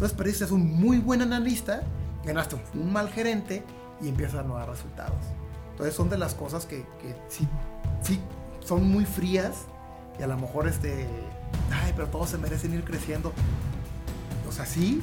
[0.00, 1.82] Entonces perdiste un muy buen analista,
[2.24, 3.62] ganaste un mal gerente
[4.00, 5.18] y empiezas a no dar resultados.
[5.72, 7.46] Entonces son de las cosas que, que sí,
[8.00, 8.18] sí
[8.64, 9.66] son muy frías
[10.18, 11.06] y a lo mejor este,
[11.70, 13.30] ay, pero todos se merecen ir creciendo.
[14.48, 15.02] O sea, sí,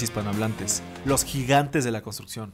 [0.01, 2.53] hispanohablantes, los gigantes de la construcción.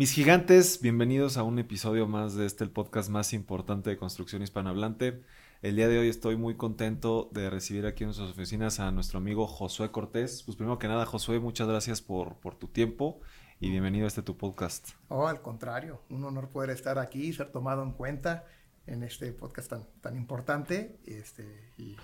[0.00, 4.40] Mis gigantes, bienvenidos a un episodio más de este, el podcast más importante de construcción
[4.40, 5.20] hispanohablante.
[5.60, 9.18] El día de hoy estoy muy contento de recibir aquí en nuestras oficinas a nuestro
[9.18, 10.42] amigo Josué Cortés.
[10.44, 13.20] Pues primero que nada, Josué, muchas gracias por, por tu tiempo
[13.60, 14.92] y bienvenido a este tu podcast.
[15.08, 18.46] Oh, al contrario, un honor poder estar aquí y ser tomado en cuenta
[18.86, 21.94] en este podcast tan, tan importante este, y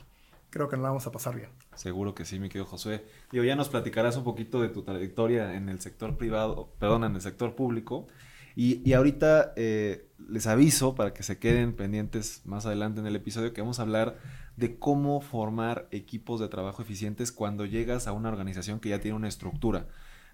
[0.50, 1.48] creo que nos vamos a pasar bien.
[1.74, 3.06] Seguro que sí, mi querido Josué.
[3.32, 7.14] Digo, ya nos platicarás un poquito de tu trayectoria en el sector privado, perdón, en
[7.14, 8.06] el sector público.
[8.54, 13.16] Y, y ahorita eh, les aviso para que se queden pendientes más adelante en el
[13.16, 14.18] episodio que vamos a hablar
[14.56, 19.16] de cómo formar equipos de trabajo eficientes cuando llegas a una organización que ya tiene
[19.16, 19.86] una estructura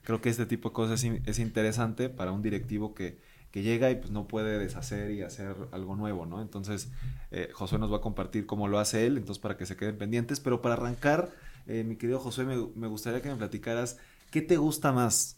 [0.03, 3.21] creo que este tipo de cosas es, interesante para un directivo que,
[3.53, 6.41] llega y pues no puede deshacer y hacer algo nuevo, ¿no?
[6.41, 6.91] Entonces,
[7.31, 9.99] eh, Josué nos va a compartir cómo lo hace él, entonces para que se queden
[9.99, 11.31] pendientes, pero para arrancar,
[11.67, 13.99] eh, mi querido Josué, me, gustaría que me platicaras,
[14.31, 15.37] ¿qué te gusta más?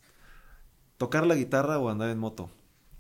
[0.97, 2.51] ¿Tocar la guitarra o andar en moto?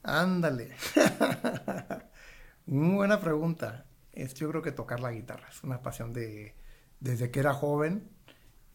[0.02, 0.72] Ándale.
[2.66, 3.86] Muy buena pregunta.
[4.12, 6.56] Es, yo creo que tocar la guitarra es una pasión de
[6.98, 8.08] desde que era joven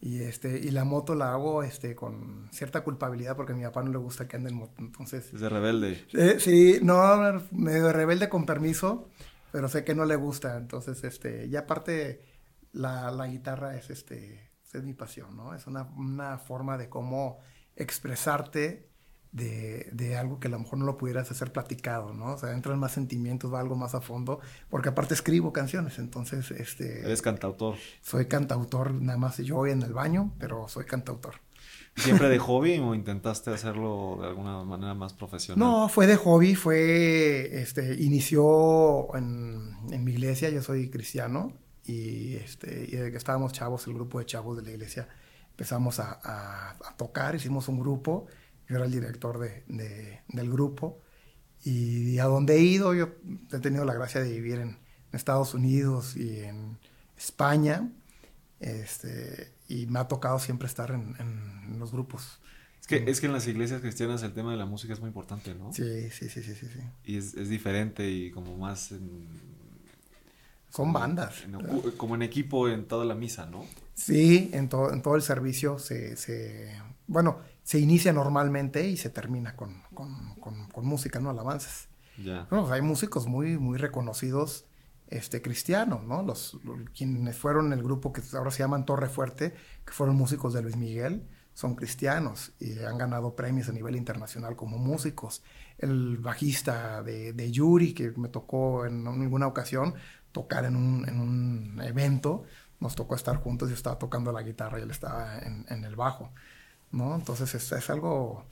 [0.00, 3.82] y, este, y la moto la hago este, con cierta culpabilidad porque a mi papá
[3.82, 4.74] no le gusta que ande en moto.
[4.78, 6.06] Entonces, es de rebelde.
[6.38, 9.08] sí, no, medio rebelde con permiso,
[9.52, 10.56] pero sé que no le gusta.
[10.56, 12.24] Entonces, este, y aparte,
[12.72, 15.54] la, la guitarra es, este, es mi pasión, ¿no?
[15.54, 17.38] Es una, una forma de cómo
[17.76, 18.89] expresarte
[19.32, 22.34] de, de, algo que a lo mejor no lo pudieras hacer platicado, ¿no?
[22.34, 26.50] O sea, entran más sentimientos, va algo más a fondo, porque aparte escribo canciones, entonces,
[26.50, 27.00] este...
[27.00, 27.76] Eres cantautor.
[28.02, 31.36] Soy cantautor, nada más yo en el baño, pero soy cantautor.
[31.96, 35.58] ¿Siempre de hobby o intentaste hacerlo de alguna manera más profesional?
[35.58, 41.52] No, fue de hobby, fue, este, inició en, en mi iglesia, yo soy cristiano,
[41.84, 45.08] y, este, y desde que estábamos chavos, el grupo de chavos de la iglesia,
[45.50, 48.26] empezamos a, a, a tocar, hicimos un grupo,
[48.70, 51.00] yo era el director de, del grupo.
[51.64, 53.16] Y a donde he ido, yo
[53.52, 54.78] he tenido la gracia de vivir en,
[55.12, 56.78] Estados Unidos y en
[57.18, 57.90] España.
[58.60, 62.38] Este, y me ha tocado siempre estar en, los grupos.
[62.80, 65.08] Es que, es que en las iglesias cristianas el tema de la música es muy
[65.08, 65.72] importante, ¿no?
[65.72, 66.68] Sí, sí, sí, sí, sí.
[67.02, 68.94] Y es, diferente y como más...
[70.68, 71.42] Son bandas.
[71.96, 73.66] como en equipo en toda la misa, ¿no?
[73.94, 76.72] Sí, en, todo en todo el servicio se, se...
[77.08, 79.84] Bueno, se inicia normalmente y se termina con,
[80.82, 81.30] música, ¿no?
[81.30, 81.88] Alabanzas.
[82.18, 82.48] Ya.
[82.50, 84.66] Bueno, hay músicos muy, muy reconocidos
[85.06, 86.24] este, cristianos, ¿no?
[86.24, 86.58] Los,
[86.92, 89.54] quienes fueron el grupo que ahora se llaman Torre Fuerte,
[89.86, 94.56] que fueron músicos de Luis Miguel, son cristianos y han ganado premios a nivel internacional
[94.56, 95.44] como músicos.
[95.78, 99.94] El bajista de, Yuri, que me tocó en alguna ocasión
[100.32, 102.42] tocar en un, evento,
[102.80, 106.32] nos tocó estar juntos, yo estaba tocando la guitarra y él estaba en el bajo.
[106.92, 107.14] ¿No?
[107.14, 108.44] Entonces es, algo,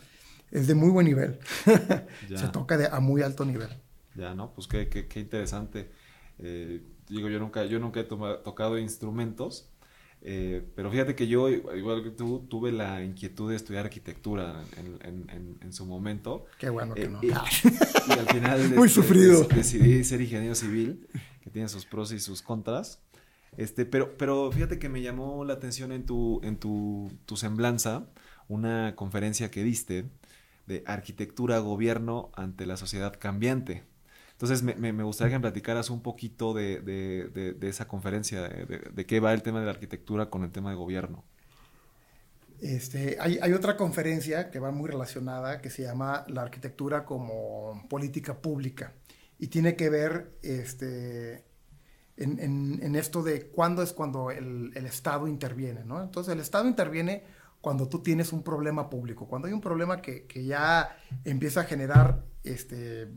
[0.50, 1.38] es de muy buen nivel.
[2.28, 3.70] Se toca de, a muy alto nivel.
[4.14, 4.52] Ya, ¿no?
[4.52, 5.90] Pues qué, qué, qué interesante.
[6.38, 9.70] Eh, digo, yo nunca, yo nunca he tocado instrumentos,
[10.20, 15.58] eh, pero fíjate que yo, igual que tú, tuve la inquietud de estudiar arquitectura en,
[15.60, 16.46] en, su momento.
[16.58, 17.20] Qué bueno que eh, no.
[17.22, 19.44] y, al final Muy sufrido.
[19.44, 21.06] decidí ser ingeniero civil,
[21.40, 23.00] que tiene sus pros y sus contras.
[23.56, 28.06] Este, pero, pero fíjate que me llamó la atención en tu, en tu, tu semblanza
[28.48, 30.10] una conferencia que diste
[30.66, 33.84] de arquitectura, gobierno ante la sociedad cambiante.
[34.32, 39.06] Entonces me, me, gustaría que me platicaras un poquito de, de, de, esa conferencia, de,
[39.06, 41.24] qué va el tema de la arquitectura con el tema de gobierno.
[42.60, 47.84] Este, hay, hay, otra conferencia que va muy relacionada que se llama La arquitectura como
[47.88, 48.92] política pública
[49.38, 51.44] y tiene que ver este,
[52.18, 55.84] en, en, en esto de cuándo es cuando el, el Estado interviene.
[55.84, 56.02] ¿no?
[56.02, 57.24] Entonces el Estado interviene
[57.60, 61.64] cuando tú tienes un problema público, cuando hay un problema que, que ya empieza a
[61.64, 63.08] generar este,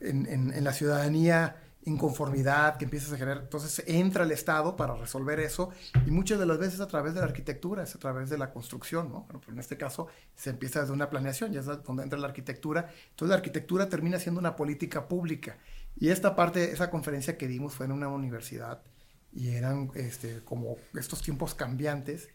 [0.00, 1.56] en, en la ciudadanía
[1.88, 3.42] inconformidad que empiezas a generar.
[3.42, 5.70] Entonces entra el Estado para resolver eso
[6.06, 8.52] y muchas de las veces a través de la arquitectura, es a través de la
[8.52, 9.26] construcción, ¿no?
[9.26, 12.90] Pero en este caso se empieza desde una planeación, ya es donde entra la arquitectura.
[13.10, 15.56] Entonces la arquitectura termina siendo una política pública.
[16.00, 18.82] Y esta parte, esa conferencia que dimos fue en una universidad
[19.32, 22.28] y eran este, como estos tiempos cambiantes.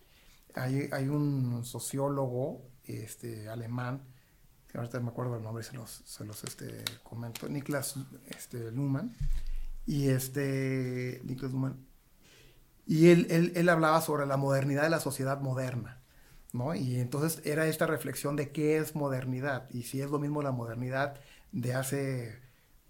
[0.53, 4.03] Hay, hay un sociólogo este, alemán,
[4.67, 7.95] que ahorita me acuerdo el nombre, se los, se los este, comento, Niklas
[8.27, 9.15] este, Luhmann,
[9.85, 11.87] y este, Niklas Luhmann,
[12.85, 16.01] y él, él, él, hablaba sobre la modernidad de la sociedad moderna,
[16.51, 16.75] ¿no?
[16.75, 20.51] Y entonces era esta reflexión de qué es modernidad, y si es lo mismo la
[20.51, 21.19] modernidad
[21.51, 22.42] de hace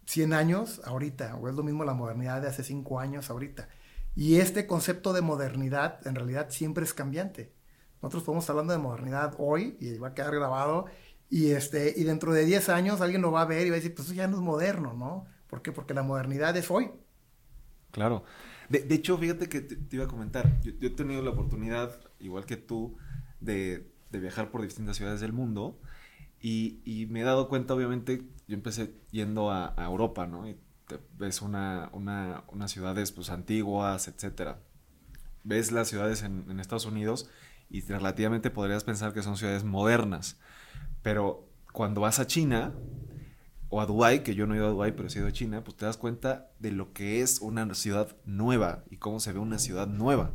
[0.06, 3.70] 100 años ahorita, o es lo mismo la modernidad de hace 5 años ahorita.
[4.16, 7.54] Y este concepto de modernidad en realidad siempre es cambiante.
[8.02, 10.86] Nosotros estamos hablando de modernidad hoy y va a quedar grabado
[11.30, 13.80] y, este, y dentro de 10 años alguien lo va a ver y va a
[13.80, 15.26] decir, pues eso ya no es moderno, ¿no?
[15.48, 15.72] ¿Por qué?
[15.72, 16.92] Porque la modernidad es hoy.
[17.92, 18.24] Claro.
[18.70, 22.58] De, hecho, fíjate que te, iba a comentar, yo, he tenido la oportunidad, igual que
[22.58, 22.98] tú,
[23.40, 25.80] de, de viajar por distintas ciudades del mundo
[26.44, 30.48] y, y, me he dado cuenta, obviamente, yo empecé yendo a, a Europa, ¿no?
[30.48, 30.58] Y
[31.18, 34.60] ves una, una, unas ciudades pues antiguas, etcétera.
[35.44, 37.30] Ves las ciudades en, en Estados Unidos
[37.70, 40.38] y relativamente podrías pensar que son ciudades modernas.
[41.02, 42.74] Pero cuando vas a China
[43.70, 45.64] o a Dubái, que yo no he ido a Dubái, pero he ido a China,
[45.64, 49.40] pues te das cuenta de lo que es una ciudad nueva y cómo se ve
[49.40, 50.34] una ciudad nueva.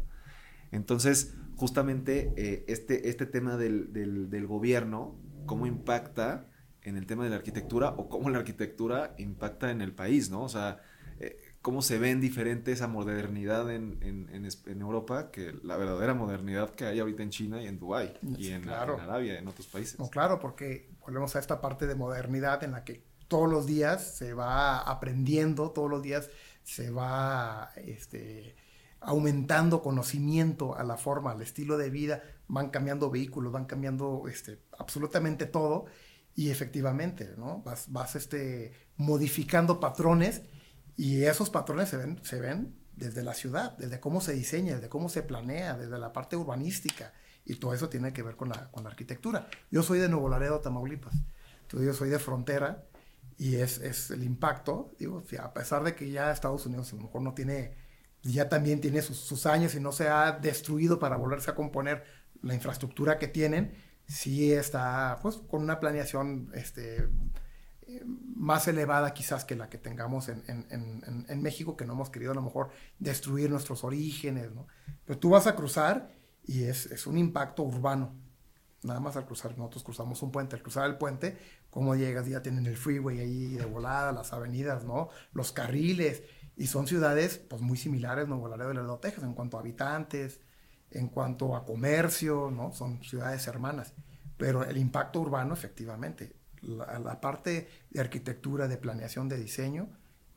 [0.72, 5.16] Entonces, justamente eh, este, este tema del, del, gobierno,
[5.48, 6.46] cómo impacta
[6.82, 10.42] en el tema de la arquitectura o cómo la arquitectura impacta en el país, ¿no?
[10.44, 10.80] O sea,
[11.18, 16.86] eh, cómo se ven diferente esa modernidad en, en, Europa que la verdadera modernidad que
[16.86, 19.98] hay ahorita en China y en Dubái y en, Arabia y en otros países.
[19.98, 24.16] No, claro, porque volvemos a esta parte de modernidad en la que todos los días
[24.16, 26.30] se va aprendiendo, todos los días
[26.62, 28.54] se va este,
[29.00, 34.62] aumentando conocimiento a la forma, al estilo de vida, van cambiando vehículos, van cambiando este,
[34.78, 35.86] absolutamente todo
[36.34, 37.62] y efectivamente, ¿no?
[37.62, 40.42] Vas, vas este, modificando patrones
[40.96, 44.88] y esos patrones se ven, se ven desde la ciudad, desde cómo se diseña, desde
[44.88, 47.12] cómo se planea, desde la parte urbanística.
[47.44, 49.48] Y todo eso tiene que ver con la, con la arquitectura.
[49.70, 51.14] Yo soy de Nuevo Laredo, Tamaulipas.
[51.62, 52.84] Entonces yo soy de frontera
[53.36, 54.92] y es, es el impacto.
[54.98, 57.76] Digo, a pesar de que ya Estados Unidos a lo mejor no tiene,
[58.22, 62.04] ya también tiene sus, sus años y no se ha destruido para volverse a componer
[62.43, 63.75] la infraestructura que tienen,
[64.06, 67.08] sí está pues con una planeación este,
[68.37, 72.32] más elevada quizás que la que tengamos en, en, en, México, que no hemos querido
[72.32, 74.67] a lo mejor destruir nuestros orígenes, ¿no?
[75.05, 76.11] Pero tú vas a cruzar
[76.44, 78.14] y es, es, un impacto urbano.
[78.82, 81.37] Nada más al cruzar, nosotros cruzamos un puente, al cruzar el puente,
[81.70, 82.26] ¿cómo llegas?
[82.26, 85.08] Ya tienen el freeway ahí de volada, las avenidas, ¿no?
[85.32, 86.23] Los carriles,
[86.56, 90.41] y son ciudades pues muy similares, Nuevo Laredo y Laredo, Texas, en cuanto a habitantes,
[90.90, 92.73] en cuanto a comercio, ¿no?
[92.73, 93.93] Son ciudades hermanas.
[94.37, 96.32] Pero el impacto urbano, efectivamente,
[96.62, 99.88] la, parte de arquitectura, de planeación, de diseño,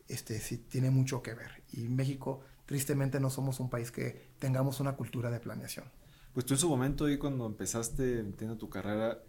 [0.07, 1.63] este, sí tiene mucho que ver.
[1.71, 5.85] Y México, tristemente, no somos un país que tengamos una cultura de planeación.
[6.33, 9.19] Pues tú en su momento, y cuando empezaste, entiendo, tu carrera,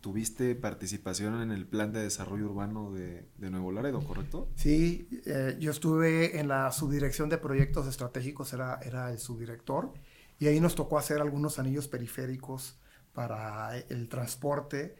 [0.00, 4.48] tuviste participación en el plan de desarrollo urbano de, Nuevo Laredo, ¿correcto?
[4.54, 9.92] Sí, eh, yo estuve en la subdirección de proyectos estratégicos, era, era el subdirector,
[10.40, 12.80] y ahí nos tocó hacer algunos anillos periféricos
[13.12, 14.96] para el transporte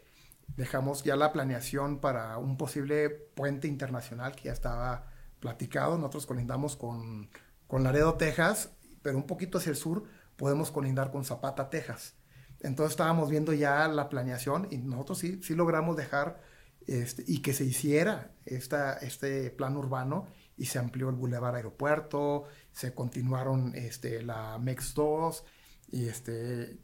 [0.55, 5.07] dejamos ya la planeación para un posible puente internacional que ya estaba
[5.39, 5.97] platicado.
[5.97, 7.29] Nosotros colindamos con,
[7.67, 8.71] con Laredo, Texas,
[9.01, 10.03] pero un poquito hacia el sur
[10.35, 12.15] podemos colindar con Zapata, Texas.
[12.59, 16.41] Entonces estábamos viendo ya la planeación y nosotros sí, sí logramos dejar
[16.87, 22.45] este, y que se hiciera esta, este plan urbano y se amplió el Boulevard Aeropuerto,
[22.71, 25.43] se continuaron este, la MEX 2
[25.91, 26.77] y este,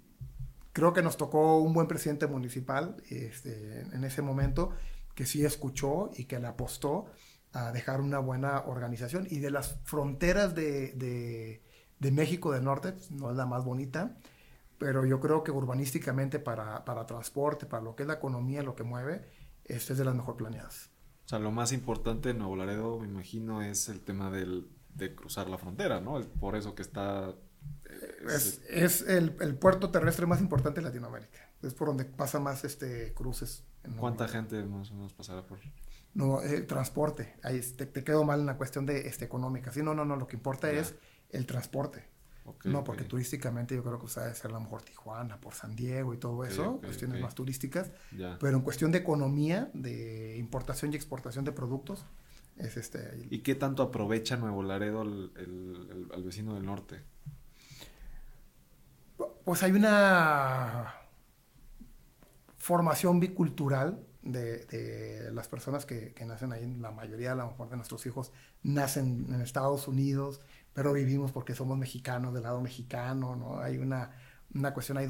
[0.73, 4.71] creo que nos tocó un buen presidente municipal este, en ese momento
[5.15, 7.07] que sí escuchó y que le apostó
[7.53, 9.27] a dejar una buena organización.
[9.29, 10.93] Y de las fronteras de,
[11.99, 14.15] de, México del Norte, pues, no es la más bonita,
[14.77, 18.75] pero yo creo que urbanísticamente para, para, transporte, para lo que es la economía, lo
[18.75, 19.25] que mueve,
[19.65, 20.91] este es de las mejor planeadas.
[21.27, 24.65] O sea, lo más importante en Nuevo Laredo, me imagino, es el tema del,
[24.95, 26.21] de cruzar la frontera, ¿no?
[26.39, 27.35] por eso que está
[28.69, 31.49] es, el, puerto terrestre más importante de Latinoamérica.
[31.61, 33.63] Es por donde pasa más este, cruces.
[33.97, 35.59] ¿Cuánta gente más o menos pasará por...?
[36.13, 37.35] No, el transporte.
[37.43, 39.71] Ahí te, quedo mal en la cuestión de este, económica.
[39.71, 40.15] Sí, no, no, no.
[40.15, 40.95] Lo que importa es
[41.29, 42.07] el transporte.
[42.65, 45.75] No, porque turísticamente yo creo que usted debe ser a lo mejor Tijuana, por San
[45.75, 47.91] Diego y todo eso, cuestiones más turísticas.
[48.11, 52.05] Pero en cuestión de economía, de importación y exportación de productos,
[52.57, 53.27] es este.
[53.29, 57.01] ¿Y qué tanto aprovecha Nuevo Laredo al vecino del norte?
[59.43, 60.93] Pues hay una
[62.57, 68.05] formación bicultural de, las personas que, nacen ahí, la mayoría a lo mejor de nuestros
[68.05, 68.31] hijos
[68.63, 70.41] nacen en Estados Unidos,
[70.77, 73.61] pero vivimos porque somos mexicanos, del lado mexicano, ¿no?
[73.61, 74.11] Hay una,
[74.53, 75.07] una cuestión ahí.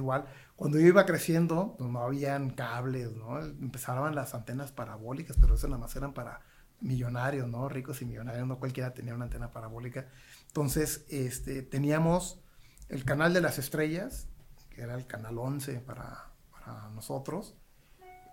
[0.55, 3.37] Cuando yo iba creciendo, pues no habían cables, ¿no?
[3.41, 6.39] Empezaban las antenas parabólicas, pero eso nada más eran para
[6.79, 7.67] millonarios, ¿no?
[7.67, 10.07] Ricos y millonarios, no cualquiera tenía una antena parabólica.
[10.47, 12.39] Entonces, este, teníamos
[12.87, 14.29] el canal de las estrellas,
[14.69, 17.57] que era el canal 11 para, para nosotros,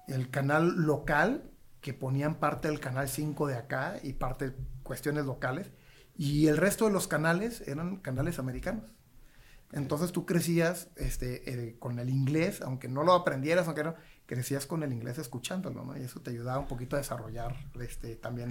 [0.06, 1.50] el canal local,
[1.80, 5.72] que ponían parte del canal 5 de acá y parte cuestiones locales,
[6.16, 8.94] y el resto de los canales eran canales americanos.
[9.72, 13.94] Entonces tú crecías este, eh, con el inglés, aunque no lo aprendieras, aunque no,
[14.26, 15.96] crecías con el inglés escuchándolo, ¿no?
[15.98, 18.50] Y eso te ayudaba un poquito a desarrollar este, también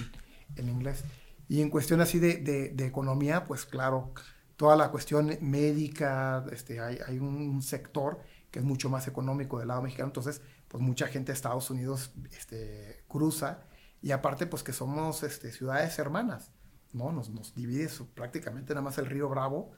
[0.56, 1.04] el inglés.
[1.48, 4.14] Y en cuestión así de, de, economía, pues claro,
[4.58, 8.20] toda la cuestión médica, este, hay, hay un sector
[8.52, 12.14] que es mucho más económico del lado mexicano, entonces pues mucha gente de Estados Unidos
[12.32, 13.66] este, cruza
[14.02, 16.52] y aparte pues que somos este, ciudades hermanas,
[16.94, 17.12] ¿no?
[17.12, 19.72] Nos, nos divide prácticamente nada más el río Bravo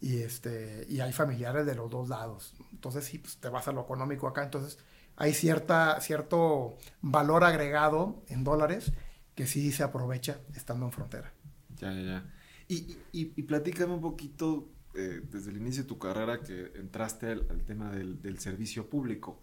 [0.00, 2.54] y, este, y hay familiares de los dos lados.
[2.72, 4.78] Entonces sí, pues te vas a lo económico acá, entonces
[5.16, 8.92] hay cierta, cierto valor agregado en dólares
[9.34, 11.32] que sí se aprovecha estando en frontera.
[11.76, 12.34] Ya, ya, ya.
[12.68, 17.30] Y, y, y platícame un poquito eh, desde el inicio de tu carrera que entraste
[17.30, 19.40] al, tema del, del, servicio público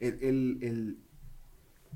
[0.00, 0.98] el,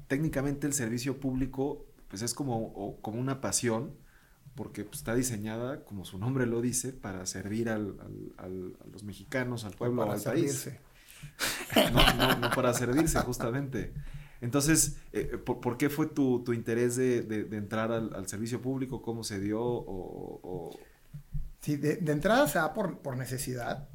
[0.07, 3.95] técnicamente el servicio público pues es como, como una pasión
[4.55, 7.97] porque pues, está diseñada, como su nombre lo dice, para servir al,
[8.37, 10.71] a los mexicanos, al pueblo, al país.
[11.93, 13.93] No, no, para servirse, justamente.
[14.41, 19.01] Entonces, eh, ¿por, qué fue tu, interés de, entrar al, servicio público?
[19.01, 19.61] ¿Cómo se dio?
[19.63, 20.71] O,
[21.61, 23.89] Sí, de, entrada se da por, necesidad,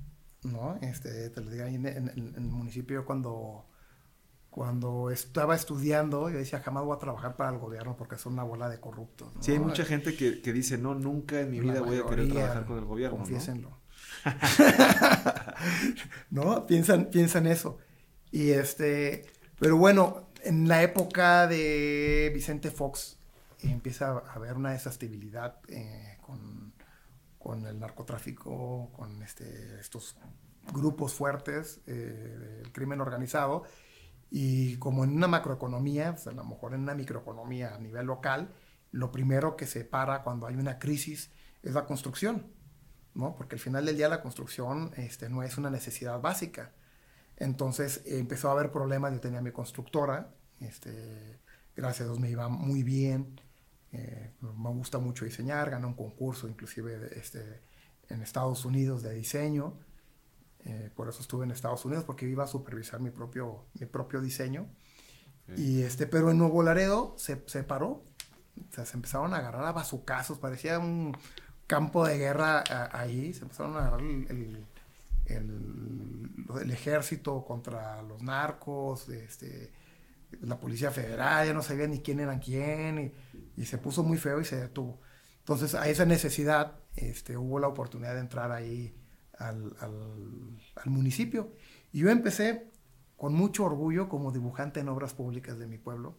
[0.43, 0.77] ¿no?
[0.81, 3.66] Este, te lo digo ahí en, en, el municipio cuando
[4.57, 8.41] cuando estaba estudiando, yo decía, jamás voy a trabajar para el gobierno porque son una
[8.41, 9.31] bola de corruptos.
[9.39, 12.65] Sí, hay mucha gente que, dice, no, nunca en mi vida voy a querer trabajar
[12.65, 13.17] con el gobierno.
[13.17, 13.77] Confiésenlo.
[16.31, 16.65] ¿No?
[16.65, 17.77] Piensan, piensan eso.
[18.31, 19.27] Y este,
[19.59, 23.19] pero bueno, en la época de Vicente Fox
[23.61, 26.73] empieza a haber una desestabilidad eh, con,
[27.37, 30.17] con, el narcotráfico, con este, estos
[30.73, 33.65] grupos fuertes eh, del crimen organizado
[34.29, 38.53] y como en una macroeconomía, pues a lo mejor en una microeconomía a nivel local,
[38.91, 41.31] lo primero que se para cuando hay una crisis
[41.63, 42.47] es la construcción,
[43.13, 43.35] ¿no?
[43.35, 46.73] Porque al final del día la construcción este, no es una necesidad básica.
[47.37, 51.39] Entonces empezó a haber problemas, yo tenía mi constructora, este,
[51.75, 53.39] gracias a Dios me iba muy bien,
[53.91, 57.61] eh, me gusta mucho diseñar, gané un concurso inclusive este,
[58.09, 59.79] en Estados Unidos de diseño,
[60.65, 64.21] eh, por eso estuve en Estados Unidos, porque iba a supervisar mi propio, mi propio
[64.21, 64.67] diseño.
[65.55, 68.03] Y este, pero en Nuevo Laredo se, se paró.
[68.69, 71.15] O sea, se empezaron a agarrar a bazucazos, parecía un
[71.67, 73.33] campo de guerra ahí.
[73.33, 74.65] Se empezaron a agarrar el,
[75.25, 79.71] el, ejército contra los narcos, este,
[80.41, 83.13] la Policía Federal, ya no sabía ni quién eran quién,
[83.55, 84.99] y, y, se puso muy feo y se detuvo.
[85.39, 88.95] Entonces, a esa necesidad este, hubo la oportunidad de entrar ahí
[89.37, 91.51] al, al, municipio.
[91.91, 92.69] Y yo empecé
[93.15, 96.15] con mucho orgullo como dibujante en obras públicas de mi pueblo.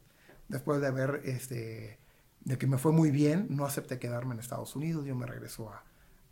[0.48, 1.98] Después de haber, este,
[2.40, 5.70] de que me fue muy bien, no acepté quedarme en Estados Unidos, yo me regreso
[5.70, 5.84] a,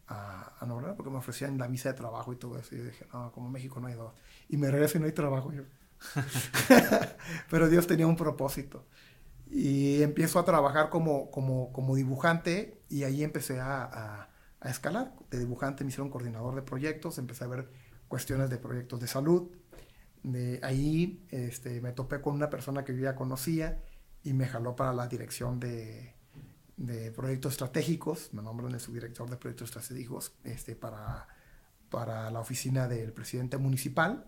[0.08, 2.74] a, a porque me ofrecían la visa de trabajo y todo eso.
[2.74, 4.12] Y dije, no, como México no hay dos.
[4.48, 5.52] Y me regreso y no hay trabajo.
[5.52, 5.62] Yo.
[7.50, 8.84] Pero Dios tenía un propósito.
[9.50, 14.28] Y empiezo a trabajar como, como, como dibujante y ahí empecé a, a
[14.70, 15.14] escalar.
[15.30, 17.68] De dibujante me hicieron coordinador de proyectos, empecé a ver
[18.08, 19.50] cuestiones de proyectos de salud.
[20.22, 23.80] De ahí este, me topé con una persona que yo ya conocía
[24.22, 26.14] y me jaló para la dirección de,
[26.76, 28.32] de proyectos estratégicos.
[28.32, 31.28] Me nombran de subdirector de proyectos estratégicos este, para,
[31.90, 34.26] para la oficina del presidente municipal.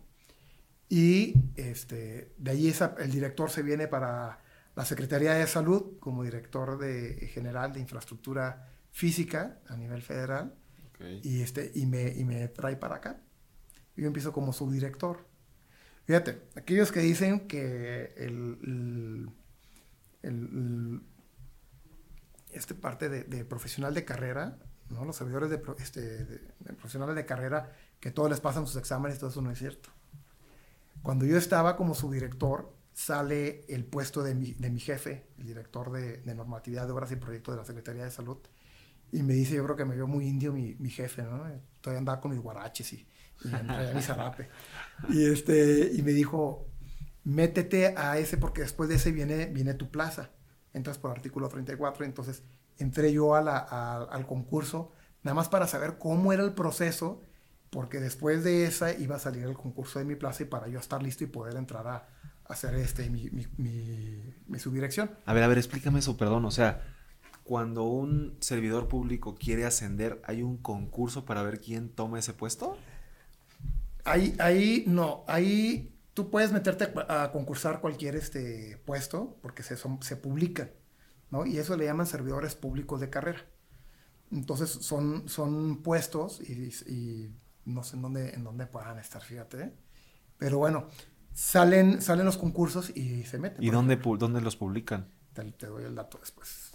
[0.88, 4.40] Y este, de ahí esa, el director se viene para
[4.74, 8.68] la Secretaría de Salud como director de, general de infraestructura
[8.98, 10.56] física a nivel federal
[11.22, 13.20] y, este, y, me, y me trae para acá.
[13.94, 15.24] Yo empiezo como subdirector.
[16.04, 19.30] Fíjate, aquellos que dicen que el,
[20.22, 21.00] el,
[22.50, 24.58] este parte de, profesional de carrera,
[24.90, 25.04] ¿no?
[25.04, 26.38] los servidores de, este, de,
[26.72, 29.90] profesionales de carrera que todos les pasan sus exámenes, todo eso no es cierto.
[31.02, 35.92] Cuando yo estaba como subdirector, sale el puesto de mi, de mi jefe, el director
[35.92, 38.38] de, de, normatividad de obras y proyectos de la Secretaría de Salud,
[39.12, 41.42] y me dice, yo creo que me vio muy indio mi, mi jefe, ¿no?
[41.80, 43.06] Todavía andaba con mis guaraches y,
[43.44, 44.48] y traía mi zarape.
[45.10, 46.66] Y, este, y me dijo,
[47.24, 50.30] métete a ese porque después de ese viene, viene tu plaza.
[50.72, 52.42] Entras por artículo 34, entonces
[52.78, 57.22] entré yo a la, a, al concurso, nada más para saber cómo era el proceso,
[57.70, 60.78] porque después de esa iba a salir el concurso de mi plaza y para yo
[60.78, 62.08] estar listo y poder entrar a,
[62.48, 65.10] hacer este, mi, mi, mi, mi, subdirección.
[65.26, 66.46] A ver, a ver, explícame eso, perdón.
[66.46, 66.82] O sea,
[67.48, 72.76] cuando un servidor público quiere ascender, ¿hay un concurso para ver quién toma ese puesto?
[74.04, 80.02] Ahí, ahí no, ahí tú puedes meterte a concursar cualquier este, puesto porque se, son,
[80.02, 80.70] se publican,
[81.30, 81.46] ¿no?
[81.46, 83.40] Y eso le llaman servidores públicos de carrera.
[84.30, 89.62] Entonces son, son puestos y, y no sé en dónde, en dónde puedan estar, fíjate.
[89.62, 89.72] ¿eh?
[90.36, 90.88] Pero bueno,
[91.32, 93.64] salen, salen los concursos y se meten.
[93.64, 95.08] ¿Y dónde, dónde los publican?
[95.32, 96.67] Te, te, doy el dato después.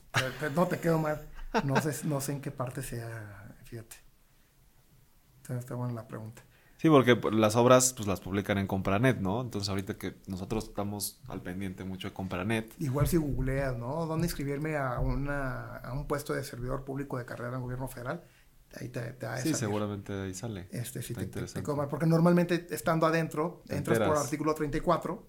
[0.56, 1.22] No te quedo mal.
[1.64, 3.96] No sé, no sé en qué parte sea, fíjate.
[5.38, 6.44] Entonces está buena la pregunta.
[6.78, 9.40] Sí, porque las obras pues las publican en Compranet, ¿no?
[9.42, 12.74] Entonces ahorita que nosotros estamos al pendiente mucho de Compranet.
[12.78, 14.06] Igual si googleas, ¿no?
[14.06, 17.88] ¿Dónde inscribirme a, una, a un puesto de servidor público de carrera en el gobierno
[17.88, 18.24] federal?
[18.76, 20.68] Ahí te, te Sí, seguramente ahí sale.
[20.72, 25.26] Este, sí, te, te, te porque normalmente estando adentro, entras por artículo 34,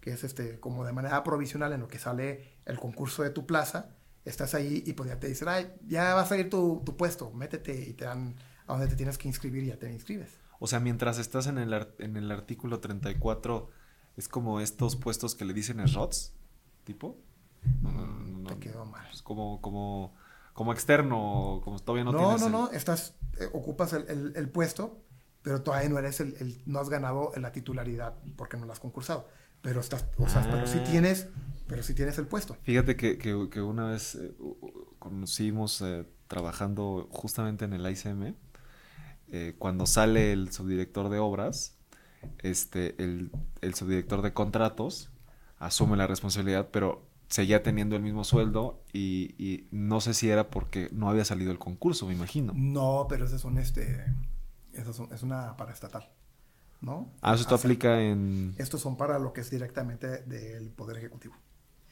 [0.00, 3.46] que es este como de manera provisional en lo que sale el concurso de tu
[3.46, 3.96] plaza,
[4.28, 7.30] estás ahí y pues ya te dicen, ay, ya va a salir tu, tu puesto,
[7.32, 10.38] métete y te dan a donde te tienes que inscribir y ya te inscribes.
[10.60, 13.70] O sea, mientras estás en el, en el artículo 34,
[14.16, 16.32] es como estos puestos que le dicen SROTS,
[16.84, 17.16] tipo.
[17.82, 19.06] No, no, no, te quedó mal.
[19.12, 20.14] Es como, como,
[20.52, 22.40] como externo, como todavía no, no tienes.
[22.40, 25.00] No, no, no, estás, eh, ocupas el, el, el, puesto,
[25.42, 29.28] pero todavía no eres el, no has ganado la titularidad porque no lo has concursado.
[29.62, 30.48] Pero estás, o sea, ah.
[30.50, 31.28] pero sí tienes,
[31.68, 32.56] pero sí tienes el puesto.
[32.62, 34.32] Fíjate que, que, que una vez eh,
[34.98, 38.34] conocimos eh, trabajando justamente en el ICM
[39.30, 41.76] eh, cuando sale el subdirector de obras,
[42.38, 45.10] este, el, el, subdirector de contratos
[45.58, 50.48] asume la responsabilidad, pero seguía teniendo el mismo sueldo y, y, no sé si era
[50.48, 52.54] porque no había salido el concurso, me imagino.
[52.56, 54.02] No, pero ese es un, este,
[54.72, 56.08] eso es, un, es una paraestatal,
[56.80, 57.12] ¿no?
[57.20, 58.54] Ah, eso esto aplica en...
[58.56, 61.34] Estos son para lo que es directamente del Poder Ejecutivo.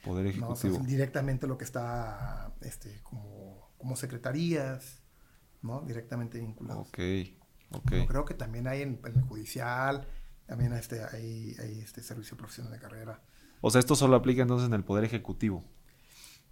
[0.03, 0.47] Poder Ejecutivo.
[0.47, 0.53] ¿no?
[0.53, 5.01] O sea, directamente lo que está este, como, como secretarías,
[5.61, 5.81] ¿no?
[5.81, 6.87] Directamente vinculados.
[6.87, 6.99] Ok,
[7.71, 7.91] ok.
[7.91, 10.07] Yo creo que también hay en, en el judicial,
[10.45, 13.21] también hay este, hay, hay este servicio profesional de carrera.
[13.61, 15.63] O sea, esto solo aplica entonces en el Poder Ejecutivo.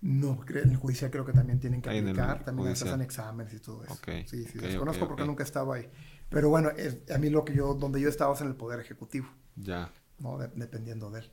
[0.01, 3.59] No, en el judicial creo que también tienen que aplicar, también se hacen exámenes y
[3.59, 3.93] todo eso.
[3.93, 5.89] Okay, sí, sí, okay, desconozco okay, porque nunca estaba ahí.
[6.29, 8.79] Pero bueno, es, a mí lo que yo, donde yo estaba es en el Poder
[8.79, 9.27] Ejecutivo.
[9.55, 9.91] Ya.
[10.19, 10.37] ¿no?
[10.37, 11.31] De, dependiendo de él.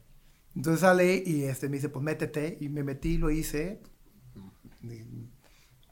[0.55, 3.81] Entonces sale y este, me dice, pues métete, y me metí, lo hice,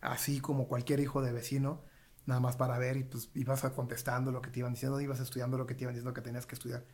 [0.01, 1.83] así como cualquier hijo de vecino,
[2.27, 5.57] nada más para ver y pues ibas contestando lo que te iban diciendo, ibas estudiando
[5.57, 6.85] lo que te iban diciendo que tenías que estudiar.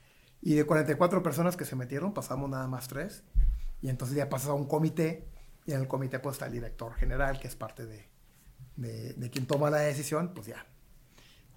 [0.41, 3.25] Y de 44 personas que se metieron, pasamos nada más tres.
[3.83, 5.29] Y entonces ya pasas a un comité
[5.67, 8.09] y en el comité pues está el director general, que es parte de,
[8.77, 10.67] de, de quien toma la decisión, pues ya,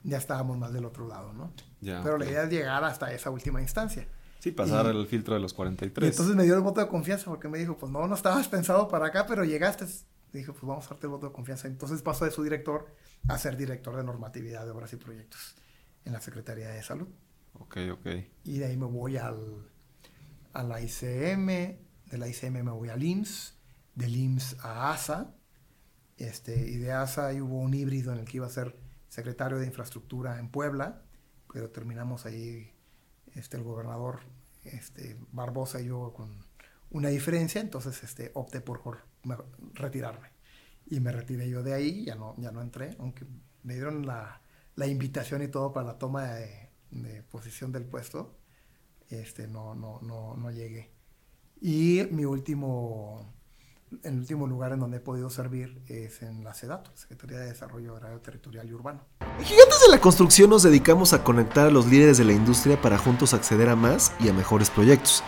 [0.03, 1.53] ya estábamos más del otro lado, ¿no?
[1.81, 4.07] Pero la idea es llegar hasta esa última instancia.
[4.39, 6.09] Sí, pasar Y- el filtro de los Y 43.
[6.11, 8.87] entonces me dio el voto de confianza porque me dijo, pues no, no estabas pensado
[8.87, 9.85] para acá, pero llegaste.
[10.31, 11.67] Dije, pues vamos a darte el voto de confianza.
[11.67, 12.87] Entonces pasó de su director
[13.27, 15.55] a ser director de normatividad de obras y proyectos
[16.05, 17.07] en la Secretaría de Salud.
[17.53, 18.07] Ok, ok.
[18.45, 19.67] Y de ahí me voy al,
[20.53, 23.55] a la ICM, de la ICM me voy al IMSS,
[23.95, 25.35] del IMSS a ASA.
[26.17, 28.75] Este, y de ASA ahí hubo un híbrido en el que iba a ser
[29.07, 31.01] secretario de infraestructura en Puebla,
[31.51, 32.71] pero terminamos ahí
[33.39, 34.21] este, el gobernador
[34.65, 36.45] este, Barbosa y yo con
[36.91, 39.37] una diferencia, entonces este, opté por, por me-
[39.73, 40.29] retirarme.
[40.87, 43.25] Y me retiré yo de ahí, ya no, ya no entré, aunque
[43.63, 44.41] me dieron la,
[44.75, 48.35] la invitación y todo para la toma de, de posición del puesto,
[49.09, 50.91] este, no, no, no, no llegué.
[51.61, 53.33] Y mi último,
[54.03, 57.95] el último lugar en donde he podido servir es en la SEDATO, Secretaría de Desarrollo
[57.95, 59.01] Agrario Territorial y Urbano.
[59.39, 62.81] En Gigantes de la Construcción nos dedicamos a conectar a los líderes de la industria
[62.81, 65.23] para juntos acceder a más y a mejores proyectos.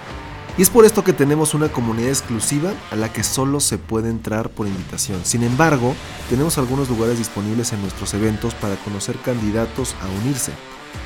[0.58, 4.10] Y es por esto que tenemos una comunidad exclusiva a la que solo se puede
[4.10, 5.24] entrar por invitación.
[5.24, 5.95] Sin embargo,
[6.30, 10.52] tenemos algunos lugares disponibles en nuestros eventos para conocer candidatos a unirse.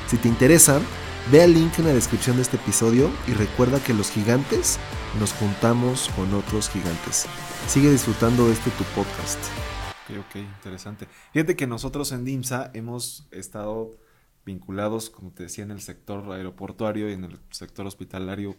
[0.08, 0.80] Si te interesa,
[1.30, 4.78] ve al link en la descripción de este episodio y recuerda que los gigantes
[5.18, 7.26] nos juntamos con otros gigantes.
[7.66, 9.38] Sigue disfrutando de este tu podcast.
[10.08, 11.06] Ok, ok, interesante.
[11.32, 13.90] Fíjate que nosotros en DIMSA hemos estado
[14.44, 18.56] vinculados, como te decía, en el sector aeroportuario y en el sector hospitalario,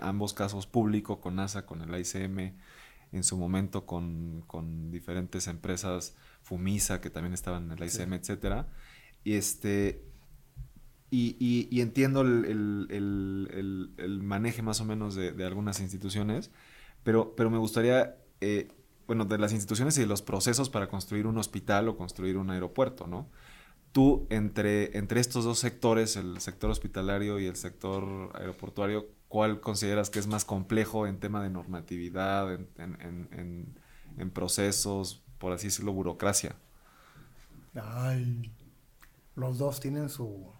[0.00, 2.54] ambos casos público, con NASA, con el ICM,
[3.12, 8.68] en su momento con, con diferentes empresas, Fumisa, que también estaban en el ICM, etcétera.
[9.24, 10.04] Y este,
[11.14, 12.88] y, entiendo el,
[13.98, 16.50] el, maneje más o menos de, algunas instituciones,
[17.02, 18.68] pero, pero me gustaría, eh,
[19.06, 22.50] bueno, de las instituciones y de los procesos para construir un hospital o construir un
[22.50, 23.28] aeropuerto, ¿no?
[23.92, 30.10] Tú, entre, entre estos dos sectores, el sector hospitalario y el sector aeroportuario, ¿cuál consideras
[30.10, 36.56] que es más complejo en tema de normatividad, en procesos, por así decirlo, burocracia?
[37.74, 38.52] Ay,
[39.36, 40.53] los dos tienen su,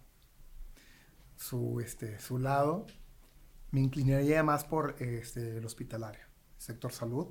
[1.36, 2.86] su, este, su lado.
[3.70, 6.24] Me inclinaría más por este, el hospitalario,
[6.58, 7.28] sector salud,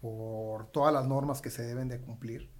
[0.00, 2.50] por todas las normas que se deben de cumplir.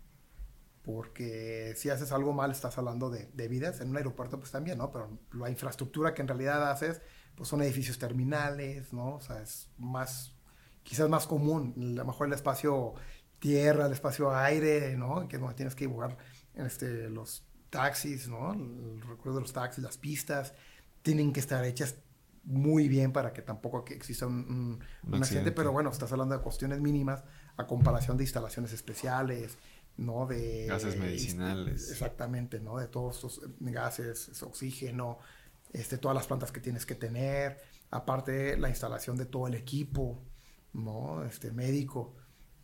[0.83, 3.81] Porque si haces algo mal, estás hablando de, de vidas.
[3.81, 4.91] En un aeropuerto, pues también, ¿no?
[4.91, 7.01] Pero la infraestructura que en realidad haces,
[7.37, 9.15] pues son edificios terminales, ¿no?
[9.17, 10.35] O sea, es más,
[10.83, 11.75] quizás más común.
[11.77, 12.95] A lo mejor el espacio
[13.39, 15.27] tierra, el espacio aire, ¿no?
[15.29, 16.17] Que no tienes que dibujar
[16.55, 18.53] este, los taxis, ¿no?
[18.53, 20.55] El recuerdo de los taxis, las pistas,
[21.03, 21.97] tienen que estar hechas
[22.45, 25.17] muy bien para que tampoco exista un, un, un, un accidente.
[25.25, 27.25] accidente, pero bueno, estás hablando de cuestiones mínimas
[27.57, 29.59] a comparación de instalaciones especiales,
[29.97, 30.27] ¿no?
[30.27, 31.91] De gases medicinales.
[31.91, 32.79] Exactamente, ¿no?
[32.79, 35.19] De todos estos gases, oxígeno,
[35.73, 40.23] este, todas las plantas que tienes que tener, aparte la instalación de todo el equipo,
[40.73, 41.25] ¿no?
[41.25, 42.15] Este médico,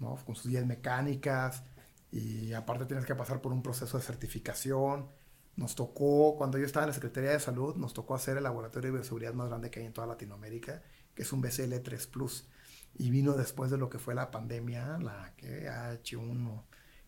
[0.00, 0.16] ¿no?
[0.24, 1.62] Con sus guías mecánicas,
[2.10, 5.08] y aparte tienes que pasar por un proceso de certificación.
[5.56, 8.92] Nos tocó, cuando yo estaba en la Secretaría de Salud, nos tocó hacer el laboratorio
[8.92, 10.82] de bioseguridad más grande que hay en toda Latinoamérica,
[11.14, 12.48] que es un BCL 3 Plus.
[12.94, 16.62] Y vino después de lo que fue la pandemia, la que H1.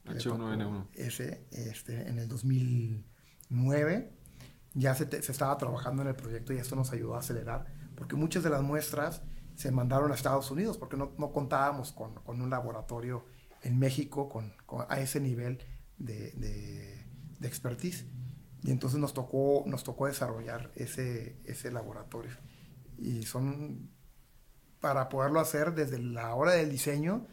[0.04, 0.88] H1N1.
[0.94, 4.12] Ese, este, en el 2009.
[4.74, 7.66] Ya se, te, se estaba trabajando en el proyecto y esto nos ayudó a acelerar,
[7.96, 9.22] porque muchas de las muestras
[9.56, 13.24] se mandaron a Estados Unidos, porque no, no contábamos con, con un laboratorio
[13.62, 15.58] en México con, con, a ese nivel
[15.98, 17.06] de, de,
[17.38, 18.06] de, expertise.
[18.62, 22.32] Y entonces nos tocó, nos tocó desarrollar ese, ese laboratorio.
[22.98, 23.90] Y son,
[24.80, 27.26] para poderlo hacer desde la hora del diseño,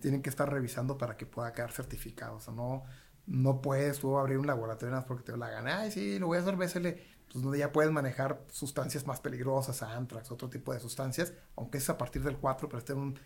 [0.00, 2.36] tienen que estar revisando para que pueda quedar certificado.
[2.36, 2.84] O sea, no,
[3.26, 5.80] no puedes tú abrir un laboratorio nada más porque te la gana.
[5.80, 7.00] Ay, sí, lo voy a hacer BSL.
[7.32, 11.98] Pues ya puedes manejar sustancias más peligrosas, antrax, otro tipo de sustancias, aunque es a
[11.98, 13.18] partir del 4, pero este es un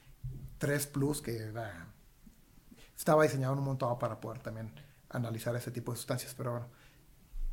[0.59, 1.93] 3 plus que da
[2.99, 4.73] estaba diseñado en un montón para poder también
[5.09, 6.67] analizar ese tipo de sustancias, pero bueno,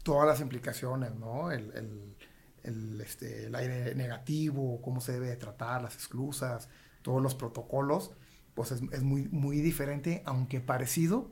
[0.04, 1.52] todas las implicaciones, ¿no?
[1.52, 2.16] El,
[2.64, 6.68] el, este, el aire negativo, cómo se debe tratar, las esclusas,
[7.04, 8.12] todos los protocolos,
[8.56, 11.30] pues es, es muy, muy diferente, aunque parecido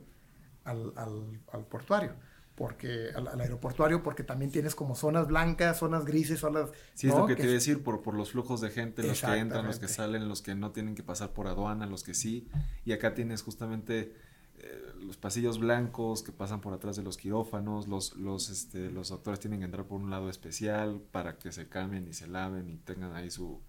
[0.64, 2.14] al, al, al portuario
[2.54, 6.70] porque al, al, aeroportuario, porque también tienes como zonas blancas, zonas grises, zonas...
[6.94, 7.14] Sí, ¿no?
[7.14, 9.20] es lo que, que te iba a decir, por, por los flujos de gente, los
[9.20, 12.14] que entran, los que salen, los que no tienen que pasar por aduana, los que
[12.14, 12.48] sí,
[12.84, 14.14] y acá tienes justamente
[14.58, 19.08] eh, los pasillos blancos que pasan por atrás de los quirófanos, los, los, este, los
[19.08, 22.70] doctores tienen que entrar por un lado especial para que se cambien y se laven
[22.70, 23.60] y tengan ahí su,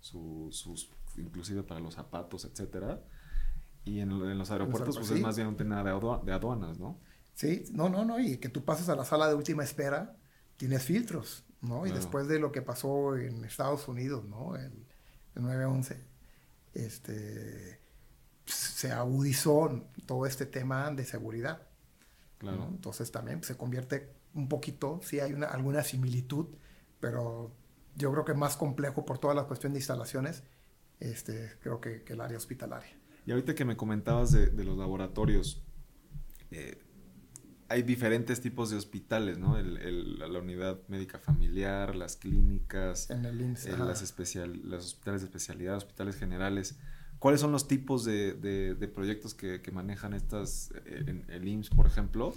[0.00, 3.00] su sus, inclusive para los zapatos, etcétera.
[3.84, 5.14] Y en, en los aeropuertos, pues, sí.
[5.14, 5.90] es más bien un tema de,
[6.24, 6.98] de aduanas, ¿no?
[7.34, 10.16] Sí, no, no, no, y que tú pases a la sala de última espera,
[10.56, 11.82] tienes filtros, ¿no?
[11.82, 11.86] Claro.
[11.88, 14.56] Y después de lo que pasó en Estados Unidos, ¿no?
[14.56, 14.86] El,
[15.34, 15.96] el 9-11,
[16.74, 17.80] este,
[18.46, 21.66] se agudizó todo este tema de seguridad.
[22.38, 22.58] Claro.
[22.58, 22.68] ¿no?
[22.68, 26.46] Entonces también se convierte un poquito, sí hay una, alguna similitud,
[27.00, 27.52] pero
[27.96, 30.42] yo creo que más complejo por toda la cuestión de instalaciones,
[31.00, 32.96] este, creo que, que el área hospitalaria.
[33.26, 35.62] Y ahorita que me comentabas de, de los laboratorios,
[36.50, 36.83] eh,
[37.68, 39.58] hay diferentes tipos de hospitales, ¿no?
[39.58, 44.84] El, el, la unidad médica familiar, las clínicas, en el IMSS, eh, las, especial, los
[44.86, 46.78] hospitales de especialidad, hospitales generales.
[47.18, 51.48] ¿Cuáles son los tipos de, de, de proyectos que, que, manejan estas, eh, en el
[51.48, 52.34] IMSS, por ejemplo?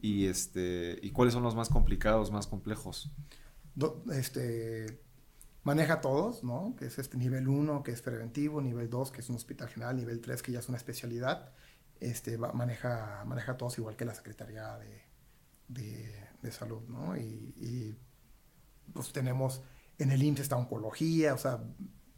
[0.00, 3.10] Y, este, ¿Y cuáles son los más complicados, más complejos?
[3.74, 5.02] Do, este,
[5.62, 6.74] maneja todos, ¿no?
[6.78, 9.96] Que es este nivel 1, que es preventivo, nivel 2, que es un hospital general,
[9.96, 11.52] nivel 3, que ya es una especialidad
[12.00, 15.02] este, maneja, maneja todos igual que la Secretaría de,
[15.68, 17.16] de, de Salud, ¿no?
[17.16, 17.98] Y, y,
[18.92, 19.62] pues tenemos,
[19.98, 21.62] en el IMSS está oncología, o sea,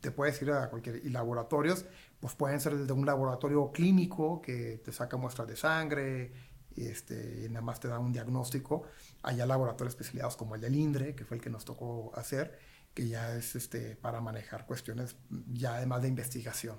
[0.01, 1.85] te puedes ir a cualquier, y laboratorios,
[2.21, 6.33] pues pueden ser desde un laboratorio clínico que te saca muestras de sangre,
[6.77, 8.85] este, y nada más te da un diagnóstico,
[9.23, 12.59] allá laboratorios especializados como el del INDRE, que fue el que nos tocó hacer,
[12.95, 15.17] que ya es este, para manejar cuestiones
[15.53, 16.79] ya además de investigación.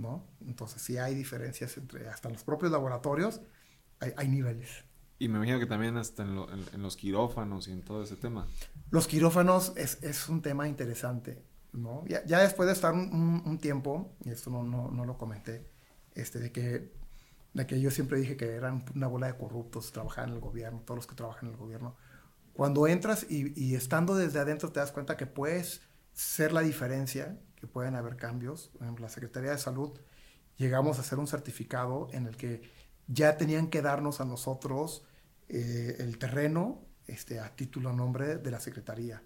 [0.00, 0.26] ¿No?
[0.46, 3.40] Entonces sí hay diferencias entre, hasta los propios laboratorios,
[4.00, 4.84] hay, hay niveles.
[5.18, 8.02] Y me imagino que también hasta en, lo, en, en, los quirófanos y en todo
[8.02, 8.48] ese tema.
[8.90, 12.04] Los quirófanos es, es un tema interesante, ¿no?
[12.06, 15.18] Ya, ya después de estar un, un, un, tiempo, y esto no, no, no lo
[15.18, 15.68] comenté,
[16.14, 16.92] este, de que,
[17.52, 20.80] de que yo siempre dije que eran una bola de corruptos, trabajaban en el gobierno,
[20.86, 21.96] todos los que trabajan en el gobierno.
[22.54, 25.82] Cuando entras y, y estando desde adentro te das cuenta que puedes
[26.14, 28.70] ser la diferencia, que pueden haber cambios.
[28.80, 29.98] En la Secretaría de Salud
[30.56, 32.62] llegamos a hacer un certificado en el que
[33.06, 35.04] ya tenían que darnos a nosotros
[35.48, 39.22] eh, el terreno este, a título nombre de la Secretaría.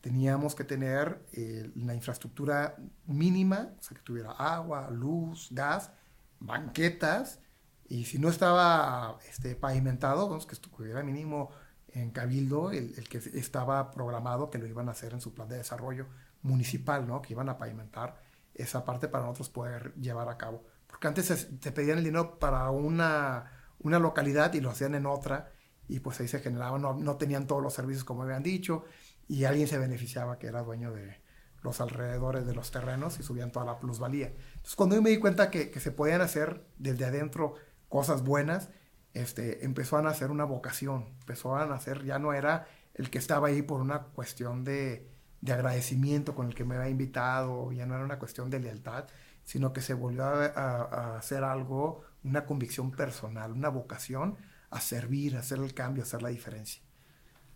[0.00, 5.90] Teníamos que tener eh, la infraestructura mínima, o sea, que tuviera agua, luz, gas,
[6.38, 7.40] banquetas,
[7.88, 11.50] y si no estaba este, pavimentado, vamos, que estuviera mínimo
[11.88, 15.48] en Cabildo, el, el, que estaba programado que lo iban a hacer en su plan
[15.48, 16.06] de desarrollo
[16.42, 17.22] municipal, ¿no?
[17.22, 18.20] Que iban a pavimentar
[18.54, 20.64] esa parte para nosotros poder llevar a cabo.
[20.86, 25.52] Porque antes se, pedían el dinero para una, una localidad y lo hacían en otra,
[25.88, 28.84] y pues ahí se generaba, no, no tenían todos los servicios como habían dicho,
[29.28, 31.20] y alguien se beneficiaba que era dueño de
[31.62, 34.28] los alrededores de los terrenos y subían toda la plusvalía.
[34.28, 37.54] Entonces, cuando yo me di cuenta que, que se podían hacer desde adentro
[37.88, 38.70] cosas buenas,
[39.12, 43.48] este, empezó a nacer una vocación, empezó a nacer, ya no era el que estaba
[43.48, 45.09] ahí por una cuestión de,
[45.40, 49.06] de agradecimiento con el que me había invitado, ya no era una cuestión de lealtad,
[49.44, 54.36] sino que se volvió a, a, a, hacer algo, una convicción personal, una vocación
[54.70, 56.82] a servir, a hacer el cambio, a hacer la diferencia.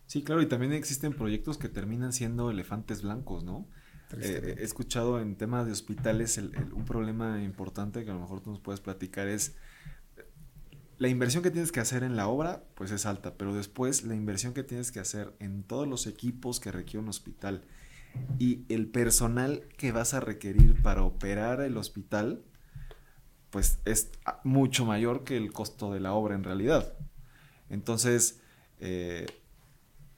[0.06, 3.68] Sí, claro, y también existen proyectos que terminan siendo elefantes blancos, ¿no?
[4.20, 8.20] Eh, he escuchado en temas de hospitales el, el, un problema importante que a lo
[8.20, 9.56] mejor tú nos puedes platicar es
[10.98, 14.14] la inversión que tienes que hacer en la obra, pues es alta, pero después la
[14.14, 17.64] inversión que tienes que hacer en todos los equipos que requiere un hospital
[18.38, 22.44] y el personal que vas a requerir para operar el hospital,
[23.50, 24.10] pues es
[24.44, 26.94] mucho mayor que el costo de la obra en realidad.
[27.70, 28.40] Entonces,
[28.78, 29.26] eh,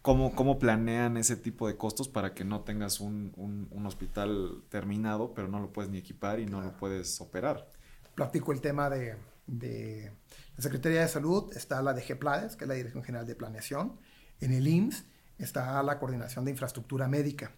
[0.02, 4.62] ¿cómo, ¿cómo, planean ese tipo de costos para que no tengas un, un, un hospital
[4.68, 7.70] terminado, pero no lo puedes ni equipar y no lo puedes operar?
[8.14, 10.12] Platico el tema de, de
[10.56, 13.98] la Secretaría de Salud está la de Plades, que es la Dirección General de Planeación.
[14.40, 15.04] En el IMSS
[15.38, 17.52] está la Coordinación de Infraestructura Médica.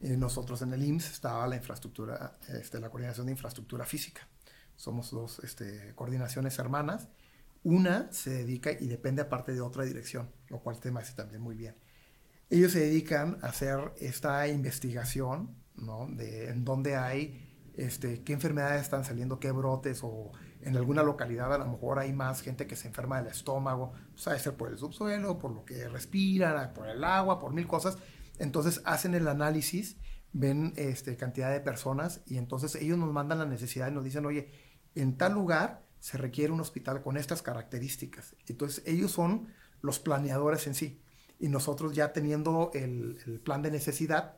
[0.00, 4.28] Eh, nosotros en el IMSS estaba la infraestructura, este, la Coordinación de Infraestructura Física.
[4.74, 7.08] Somos dos este, coordinaciones hermanas.
[7.62, 11.54] Una se dedica y depende aparte de otra dirección, lo cual te hace también muy
[11.54, 11.76] bien.
[12.50, 16.08] Ellos se dedican a hacer esta investigación, ¿no?
[16.10, 20.32] De en dónde hay, este, qué enfermedades están saliendo, qué brotes o
[20.62, 24.42] en alguna localidad a lo mejor hay más gente que se enferma del estómago, pues
[24.42, 27.98] ser por el subsuelo, por lo que respiran, por el agua, por mil cosas.
[28.38, 29.96] Entonces hacen el análisis,
[30.32, 34.24] ven este, cantidad de personas y entonces ellos nos mandan la necesidad y nos dicen,
[34.24, 34.50] oye,
[34.94, 38.36] en tal lugar se requiere un hospital con estas características.
[38.46, 39.48] Entonces ellos son
[39.80, 41.00] los planeadores en sí.
[41.38, 44.36] Y nosotros ya teniendo el plan de necesidad,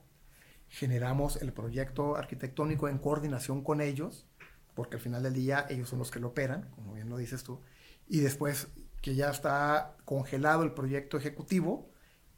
[0.69, 4.27] generamos el proyecto arquitectónico en coordinación con ellos
[4.75, 7.45] porque al final del día ellos son los que lo operan, como bien lo dices
[7.45, 7.61] tú,
[8.07, 8.69] y después
[9.01, 11.91] que ya está congelado el proyecto ejecutivo,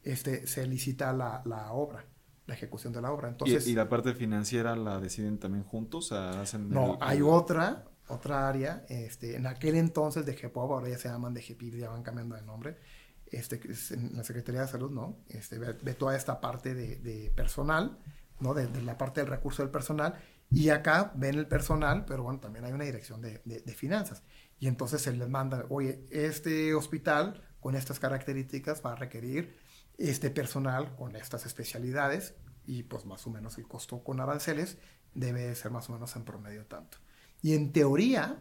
[0.03, 2.05] este, se licita la, la obra,
[2.45, 3.29] la ejecución de la obra.
[3.29, 6.11] Entonces, ¿Y, ¿Y, la parte financiera la deciden también juntos?
[6.11, 10.97] Hacen no, el, hay otra, otra área, este, en aquel entonces de GEPOB, ahora ya
[10.97, 12.77] se llaman de GEPIB, ya van cambiando de nombre,
[13.25, 15.19] este, en la Secretaría de Salud, ¿no?
[15.27, 17.97] Este, ve, ve toda esta parte de, de personal,
[18.39, 18.53] ¿no?
[18.53, 20.15] De, de, la parte del recurso del personal
[20.49, 24.23] y acá ven el personal, pero bueno, también hay una dirección de, de, finanzas.
[24.59, 29.57] Y entonces se les manda, oye, este hospital con estas características va a requerir
[29.97, 34.77] este personal con estas especialidades y pues más o menos el costo con aranceles
[35.13, 36.97] debe ser más o menos en promedio tanto.
[37.41, 38.39] Y en teoría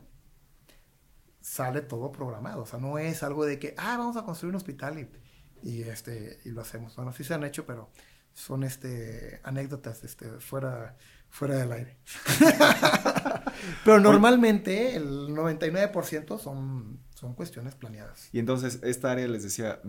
[1.40, 4.56] sale todo programado, o sea, no es algo de que, ah, vamos a construir un
[4.56, 6.94] hospital y, y este, y lo hacemos.
[6.96, 7.90] Bueno, sí se han hecho, pero
[8.32, 10.96] son este, anécdotas este, fuera
[11.36, 11.98] fuera del aire.
[13.84, 18.30] Pero normalmente el 99% son, son cuestiones planeadas.
[18.32, 19.82] Y entonces esta área les decía,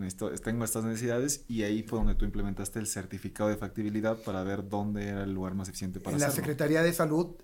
[0.44, 4.68] tengo estas necesidades y ahí fue donde tú implementaste el certificado de factibilidad para ver
[4.68, 6.32] dónde era el lugar más eficiente para en hacerlo.
[6.32, 7.36] la Secretaría de Salud,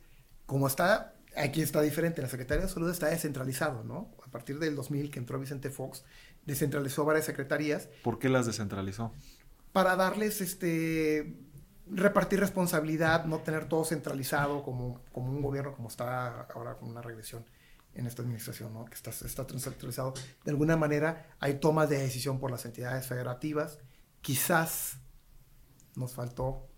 [0.45, 4.15] como está, aquí está diferente, la Secretaría de Salud está descentralizado, ¿no?
[4.23, 6.05] A partir del 2000 que entró Vicente Fox,
[6.45, 7.89] descentralizó varias secretarías.
[8.03, 9.15] ¿Por qué las descentralizó?
[9.73, 11.39] Para darles este
[11.87, 17.03] repartir responsabilidad, no tener todo centralizado como, como un gobierno como está ahora con una
[17.03, 17.45] regresión
[17.95, 18.85] en esta administración, ¿no?
[18.87, 20.15] que está, está centralizado.
[20.45, 23.79] De alguna manera hay tomas de decisión por las entidades federativas.
[24.21, 24.99] Quizás
[25.95, 26.69] nos faltó,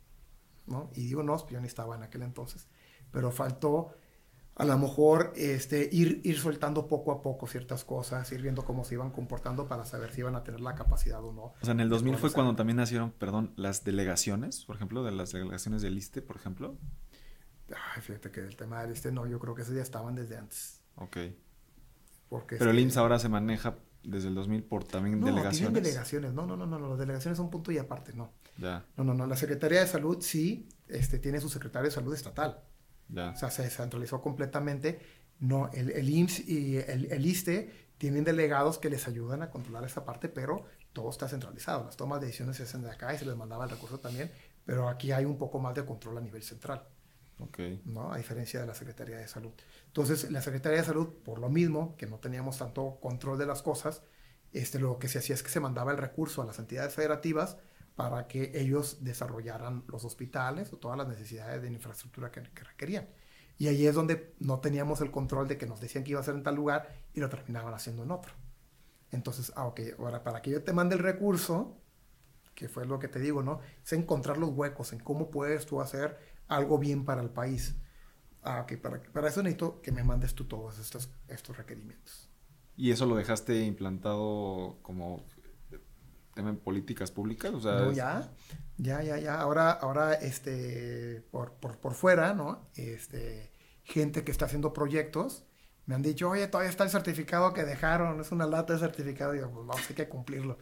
[0.67, 0.91] ¿no?
[0.95, 2.69] y digo nos, yo ni estaba en aquel entonces,
[3.13, 3.95] pero faltó
[4.59, 8.85] a lo mejor este, ir, ir soltando poco a poco ciertas cosas, ir viendo cómo
[8.85, 11.43] se iban comportando para saber si iban a tener la capacidad o no.
[11.43, 15.13] O sea, en el 2000 fue cuando también nacieron, perdón, las delegaciones, por ejemplo, de
[15.13, 16.79] las delegaciones del ISTE, por ejemplo.
[17.69, 20.39] Ay, fíjate que el tema del ISTE, no, yo creo que esos ya estaban desde
[20.39, 20.81] antes.
[20.95, 21.19] Ok.
[22.31, 25.59] Porque Pero el IMSS ahora se maneja desde el 2000 por también no, delegaciones.
[25.59, 26.33] tienen delegaciones.
[26.33, 28.33] No, no, no, no, no, las delegaciones son un punto y aparte, no.
[28.57, 32.15] Ya, No, no, no, la Secretaría de Salud sí este, tiene su secretario de salud
[32.15, 32.63] estatal.
[33.09, 33.31] Ya.
[33.31, 35.01] O sea, se descentralizó completamente.
[35.39, 39.85] No, el, el IMSS y el, el ISTE tienen delegados que les ayudan a controlar
[39.85, 41.85] esa parte, pero todo está centralizado.
[41.85, 44.33] Las tomas de decisiones se hacen de acá y se les mandaba el recurso también,
[44.65, 46.89] pero aquí hay un poco más de control a nivel central,
[47.39, 47.59] Ok.
[47.85, 48.13] ¿no?
[48.13, 49.53] A diferencia de la Secretaría de Salud.
[49.87, 53.63] Entonces, la Secretaría de Salud, por lo mismo, que no teníamos tanto control de las
[53.63, 54.03] cosas,
[54.53, 57.59] este, lo que se hacía es que se mandaba el recurso a las entidades federativas
[57.97, 63.09] para que ellos desarrollaran los hospitales o todas las necesidades de infraestructura que, que requerían.
[63.59, 66.23] Y ahí es donde no teníamos el control de que nos decían que iba a
[66.23, 68.33] ser en tal lugar y lo terminaban haciendo en otro.
[69.11, 71.81] Entonces, ah, ok, ahora para que yo te mande el recurso,
[72.55, 73.61] que fue lo que te digo, ¿no?
[73.83, 77.77] Es encontrar los huecos en cómo puedes tú hacer algo bien para el país.
[78.43, 82.29] Ah, para, para eso necesito que me mandes tú todos estos, estos requerimientos.
[82.77, 85.25] ¿Y eso lo dejaste implantado como
[86.37, 87.53] tema en políticas públicas?
[87.53, 88.31] O sea, No, es- ya,
[88.77, 89.41] ya, ya, ya.
[89.41, 92.69] Ahora, ahora, este, por, por, por fuera, ¿no?
[92.77, 93.51] Este,
[93.83, 95.45] gente que está haciendo proyectos,
[95.87, 99.35] me han dicho, oye, todavía está el certificado que dejaron, es una lata de certificado,
[99.35, 100.59] y yo, pues vamos, hay que cumplirlo,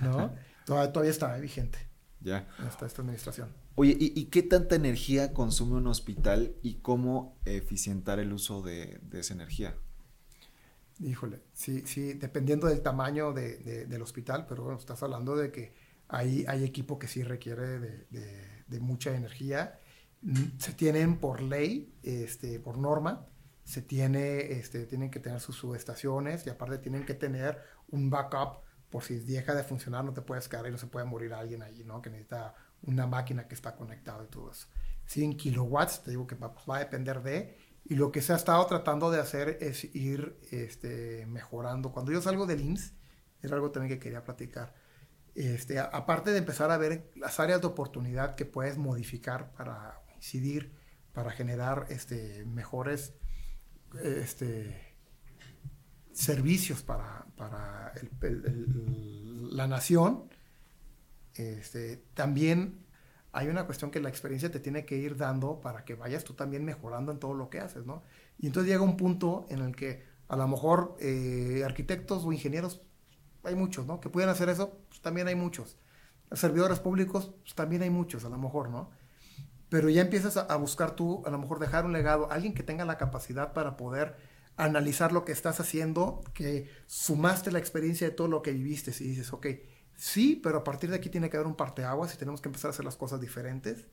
[0.00, 0.32] ¿no?
[0.66, 1.78] todavía, todavía está vigente
[2.20, 2.46] ya.
[2.68, 3.54] esta, esta administración.
[3.76, 8.98] Oye, ¿y, y qué tanta energía consume un hospital y cómo eficientar el uso de,
[9.02, 9.76] de esa energía?
[10.98, 15.52] Híjole, sí, sí, dependiendo del tamaño de, de- del hospital, pero bueno, estás hablando de
[15.52, 15.74] que
[16.08, 18.06] hay, hay equipo que sí requiere de,
[18.66, 19.78] de- mucha energía.
[20.22, 23.26] Mm, Se tienen por ley, este, por norma,
[23.64, 28.62] se tiene, este, tienen que tener sus subestaciones y aparte tienen que tener un backup
[28.90, 31.62] por si deja de funcionar, no te puedes quedar y no se puede morir alguien
[31.62, 32.00] allí, ¿no?
[32.00, 34.68] Que necesita una máquina que está conectada y todo eso.
[35.04, 38.36] 100 kilowatts, te digo que va, va a depender de, y lo que se ha
[38.36, 41.92] estado tratando de hacer es ir este, mejorando.
[41.92, 42.94] Cuando yo salgo del IMSS,
[43.42, 44.74] era algo también que quería platicar.
[45.36, 50.72] Este, aparte de empezar a ver las áreas de oportunidad que puedes modificar para incidir,
[51.12, 53.14] para generar este, mejores
[54.02, 54.96] este,
[56.12, 60.28] servicios para, para la nación,
[61.34, 62.85] este, también
[63.36, 66.32] hay una cuestión que la experiencia te tiene que ir dando para que vayas tú
[66.32, 68.02] también mejorando en todo lo que haces, ¿no?
[68.38, 72.80] Y entonces llega un punto en el que a lo mejor eh, arquitectos o ingenieros,
[73.44, 74.00] hay muchos, ¿no?
[74.00, 75.76] Que pueden hacer eso, pues también hay muchos.
[76.32, 78.90] Servidores públicos, pues también hay muchos, a lo mejor, ¿no?
[79.68, 82.62] Pero ya empiezas a, a buscar tú, a lo mejor dejar un legado, alguien que
[82.62, 84.16] tenga la capacidad para poder
[84.56, 89.08] analizar lo que estás haciendo, que sumaste la experiencia de todo lo que viviste y
[89.08, 89.46] dices, ok,
[89.96, 92.68] sí, pero a partir de aquí tiene que haber un parteaguas y tenemos que empezar
[92.68, 93.86] a hacer las cosas diferentes.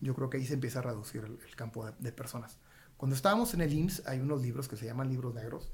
[0.00, 2.58] Yo creo que ahí se empieza a reducir el, campo de, personas.
[2.96, 5.70] Cuando estábamos en el IMSS hay unos libros que se llaman libros negros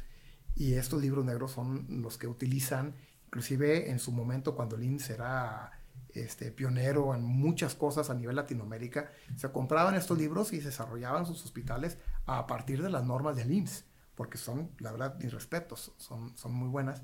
[0.55, 2.95] y estos libros negros son los que utilizan,
[3.27, 5.73] inclusive en su momento cuando el IMSS era
[6.11, 11.27] este, pionero en muchas cosas a nivel Latinoamérica, se compraban estos libros y se desarrollaban
[11.27, 15.93] sus hospitales a partir de las normas del IMSS, porque son, la verdad, mis respetos,
[15.99, 17.03] son muy buenas.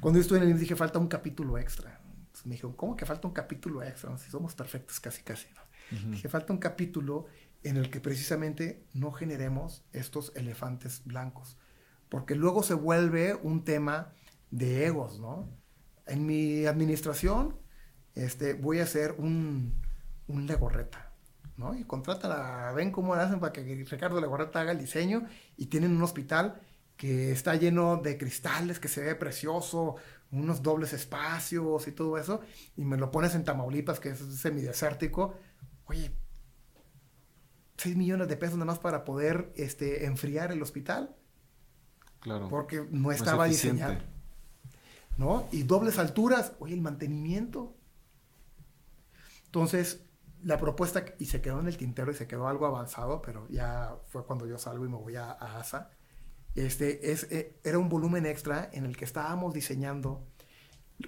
[0.00, 2.00] Cuando yo estuve en el IMSS dije, falta un capítulo extra.
[2.04, 4.10] Entonces me dijeron, ¿cómo que falta un capítulo extra?
[4.10, 5.46] No, Si somos perfectos casi, casi.
[5.54, 6.10] ¿no?
[6.10, 7.26] Dije, falta un capítulo
[7.62, 11.58] en el que precisamente no generemos estos elefantes blancos,
[12.08, 14.12] porque luego se vuelve un tema
[14.50, 15.48] de egos, ¿no?
[16.06, 17.56] En mi administración
[18.14, 19.74] este, voy a hacer un,
[20.28, 21.12] un Legorreta,
[21.56, 21.74] ¿no?
[21.74, 25.26] Y contratan a, ven cómo hacen para que Ricardo Legorreta haga el diseño
[25.56, 26.60] y tienen un hospital
[26.96, 29.96] que está lleno de cristales, que se ve precioso,
[30.30, 32.40] unos dobles espacios y todo eso,
[32.76, 35.34] y me lo pones en Tamaulipas, que es semidesértico,
[35.86, 36.10] oye,
[37.76, 41.14] 6 millones de pesos nada más para poder este, enfriar el hospital,
[42.20, 42.48] Claro.
[42.48, 43.96] porque no es estaba diseñado.
[45.16, 45.46] ¿No?
[45.52, 47.76] Y dobles alturas, oye, el mantenimiento.
[49.46, 50.00] Entonces,
[50.42, 53.96] la propuesta, y se quedó en el tintero y se quedó algo avanzado, pero ya
[54.08, 55.90] fue cuando yo salgo y me voy a, a ASA.
[56.54, 60.26] Este, es, eh, era un volumen extra en el que estábamos diseñando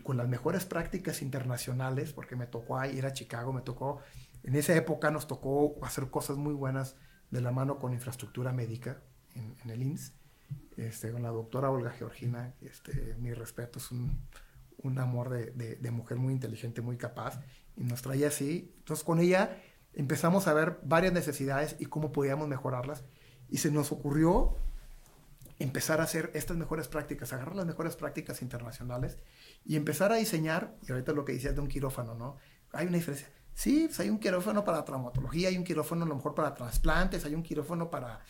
[0.02, 4.00] con las mejores prácticas internacionales, porque me tocó ir a Chicago, me tocó,
[4.42, 6.96] en esa época nos tocó hacer cosas muy buenas
[7.30, 9.00] de la mano con infraestructura médica
[9.34, 10.14] en, el IMSS,
[10.76, 14.18] este, con la doctora Olga Georgina, este, mi respeto, es un,
[14.78, 17.40] un amor de, de, de mujer muy inteligente, muy capaz,
[17.76, 18.74] y nos traía así.
[18.78, 23.04] Entonces con ella empezamos a ver varias necesidades y cómo podíamos mejorarlas.
[23.48, 24.56] Y se nos ocurrió
[25.58, 29.18] empezar a hacer estas mejores prácticas, agarrar las mejores prácticas internacionales
[29.64, 32.36] y empezar a diseñar, y ahorita lo que decías de un quirófano, ¿no?
[32.72, 33.28] Hay una diferencia.
[33.54, 37.24] Sí, pues hay un quirófano para traumatología, hay un quirófano a lo mejor para trasplantes,
[37.24, 38.22] hay un quirófano para...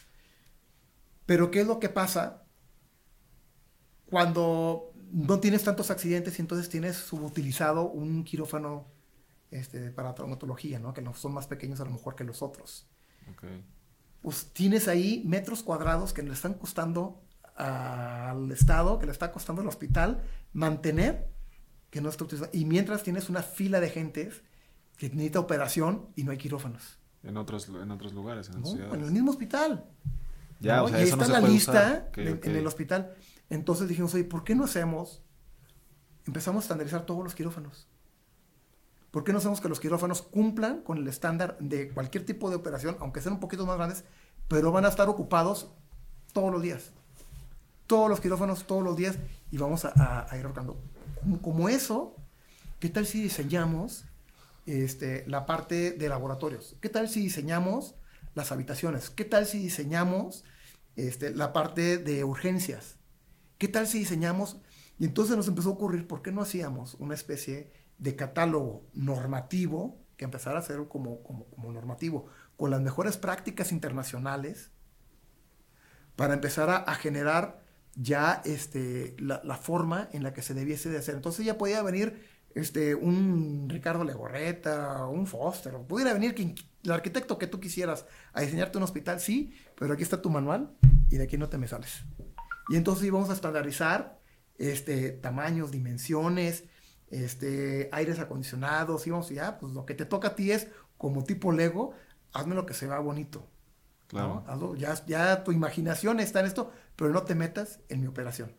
[1.27, 2.45] Pero ¿qué es lo que pasa
[4.05, 8.87] cuando no tienes tantos accidentes y entonces tienes subutilizado un quirófano
[9.51, 10.95] este, para traumatología, ¿no?
[10.95, 12.89] Que son más pequeños a lo mejor que los otros.
[13.35, 13.65] Okay.
[14.27, 17.23] Pues tienes ahí metros cuadrados que le están costando
[17.55, 20.21] al Estado, que le está costando al hospital
[20.53, 21.29] mantener
[21.91, 22.59] que no está utilizando.
[22.59, 24.43] Y mientras tienes una fila de gentes
[24.97, 26.99] que necesita operación y no hay quirófanos.
[27.23, 28.95] En otros, en otros lugares, en, ¿No?
[28.95, 29.85] en el mismo hospital.
[30.59, 33.15] Ya, o sea, y ahí está la lista en el hospital.
[33.49, 35.23] Entonces dijimos, oye, ¿por qué no hacemos?
[36.27, 37.87] Empezamos a estandarizar todos los quirófanos.
[39.17, 42.57] ¿Por qué no hacemos que los quirófanos cumplan con el estándar de cualquier tipo de
[42.57, 44.05] operación, aunque sean un poquito más grandes,
[44.47, 45.71] pero van a estar ocupados
[46.35, 46.91] todos los días?
[47.87, 49.17] Todos los quirófanos, todos los días,
[49.51, 50.77] y vamos a, ir rotando.
[51.41, 52.15] Como, eso,
[52.79, 54.05] ¿qué tal si diseñamos
[54.67, 56.77] este, la parte de laboratorios?
[56.83, 57.95] ¿Qué tal si diseñamos
[58.35, 59.09] las habitaciones?
[59.09, 60.45] ¿Qué tal si diseñamos
[60.95, 62.97] este, la parte de urgencias?
[63.57, 64.59] ¿Qué tal si diseñamos?
[64.99, 70.07] Y entonces nos empezó a ocurrir, ¿por qué no hacíamos una especie de catálogo normativo
[70.17, 72.27] que empezara a ser como, como, normativo,
[72.57, 74.71] con las mejores prácticas internacionales,
[76.17, 77.63] para empezar a, generar
[77.95, 81.15] ya este, la, forma en la que se debiese de hacer.
[81.15, 87.37] Entonces ya podía venir este, un Ricardo Legorreta, un Foster, pudiera venir quien, el arquitecto
[87.37, 90.75] que tú quisieras a diseñarte un hospital, sí, pero aquí está tu manual
[91.11, 92.05] y de aquí no te me sales.
[92.71, 94.19] Y entonces íbamos a estandarizar
[94.57, 96.65] este, tamaños, dimensiones,
[97.11, 101.25] este, aires acondicionados, íbamos y ya, pues lo que te toca a ti es, como
[101.25, 101.93] tipo Lego,
[102.33, 103.47] hazme lo que se vea bonito.
[104.09, 104.77] Claro.
[104.77, 108.55] ya, ya tu imaginación está en esto, pero no te metas en mi operación.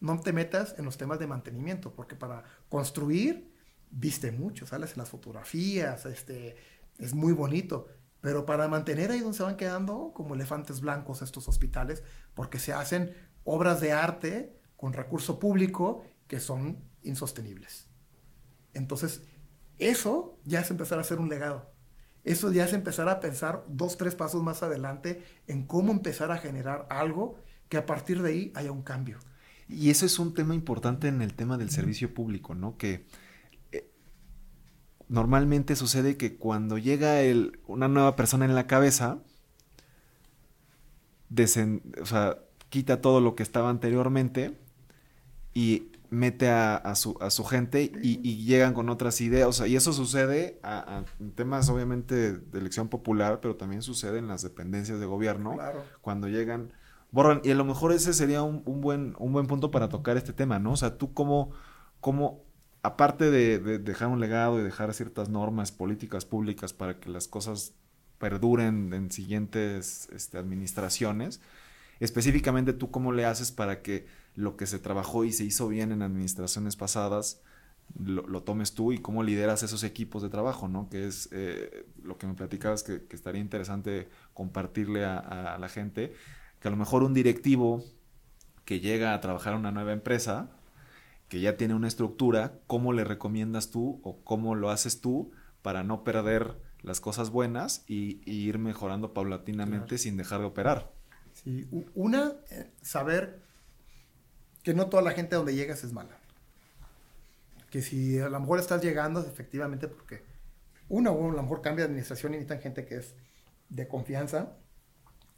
[0.00, 3.50] No te metas en los temas de mantenimiento, porque para construir,
[3.90, 6.56] viste mucho, sales en las fotografías, este,
[6.98, 7.86] es muy bonito.
[8.20, 12.02] Pero para mantener ahí donde se van quedando como elefantes blancos estos hospitales,
[12.34, 13.14] porque se hacen
[13.44, 17.86] obras de arte con recurso público que son insostenibles.
[18.72, 19.22] Entonces,
[19.78, 21.70] eso ya es empezar a hacer un legado.
[22.24, 26.38] Eso ya es empezar a pensar dos, tres pasos más adelante en cómo empezar a
[26.38, 27.38] generar algo
[27.68, 29.18] que a partir de ahí haya un cambio.
[29.68, 32.76] Y eso es un tema importante en el tema del servicio público, ¿no?
[32.76, 33.06] Que
[33.72, 33.90] eh,
[35.08, 37.20] normalmente sucede que cuando llega
[37.66, 39.18] una nueva persona en la cabeza,
[42.00, 42.38] o sea,
[42.68, 44.56] quita todo lo que estaba anteriormente
[45.52, 49.62] y mete a, su, a su, gente y, llegan con otras ideas.
[49.66, 50.60] y eso sucede
[51.20, 55.56] en temas obviamente de elección popular, pero también sucede en las dependencias de gobierno.
[56.00, 56.72] Cuando llegan,
[57.10, 57.40] borran.
[57.44, 60.58] Y a lo mejor ese sería un, buen, un buen punto para tocar este tema,
[60.58, 60.72] ¿no?
[60.72, 61.50] O sea, tú cómo,
[62.00, 62.44] cómo
[62.82, 67.74] aparte de, dejar un legado y dejar ciertas normas, políticas públicas para que las cosas
[68.18, 71.40] perduren en siguientes este, administraciones,
[71.98, 75.92] específicamente tú cómo le haces para que lo que se trabajó y se hizo bien
[75.92, 77.40] en administraciones pasadas,
[77.98, 80.88] lo, tomes tú y cómo lideras esos equipos de trabajo, ¿no?
[80.88, 86.14] Que es eh, lo que me platicabas que, estaría interesante compartirle a, la gente,
[86.60, 87.84] que a lo mejor un directivo
[88.64, 90.50] que llega a trabajar en una nueva empresa,
[91.28, 95.30] que ya tiene una estructura, ¿cómo le recomiendas tú o cómo lo haces tú
[95.62, 100.90] para no perder las cosas buenas y, ir mejorando paulatinamente sin dejar de operar?
[101.32, 103.43] Sí, una, eh, saber
[104.64, 106.18] que no toda la gente donde llegas es mala.
[107.70, 110.24] Que si a lo mejor estás llegando, efectivamente, porque
[110.88, 113.14] uno, a lo mejor cambia de administración y necesitan gente que es
[113.68, 114.56] de confianza,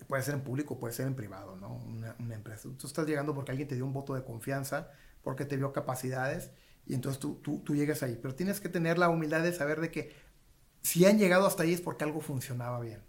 [0.06, 1.74] puede ser en público, puede ser en privado, ¿no?
[1.74, 2.68] Una, empresa.
[2.78, 4.90] Tú estás llegando porque alguien te dio un voto de confianza,
[5.22, 6.52] porque te vio capacidades,
[6.86, 8.16] y entonces tú, tú, tú llegas ahí.
[8.20, 10.14] Pero tienes que tener la humildad de saber de que
[10.82, 13.02] si han llegado hasta ahí es porque algo funcionaba bien.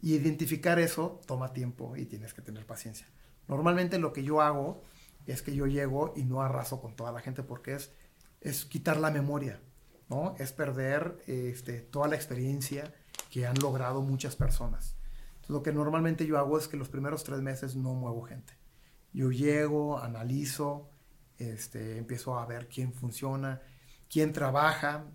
[0.00, 3.08] Y identificar eso toma tiempo y tienes que tener paciencia.
[3.48, 4.84] Normalmente lo que yo hago
[5.26, 7.92] es que yo llego y no arraso con toda la gente porque es,
[8.40, 9.60] es quitar la memoria,
[10.08, 10.34] ¿no?
[10.38, 12.92] Es perder este, toda la experiencia
[13.30, 14.96] que han logrado muchas personas.
[15.34, 18.54] Entonces, lo que normalmente yo hago es que los primeros tres meses no muevo gente.
[19.12, 20.90] Yo llego, analizo,
[21.38, 23.60] este, empiezo a ver quién funciona,
[24.08, 25.06] quién trabaja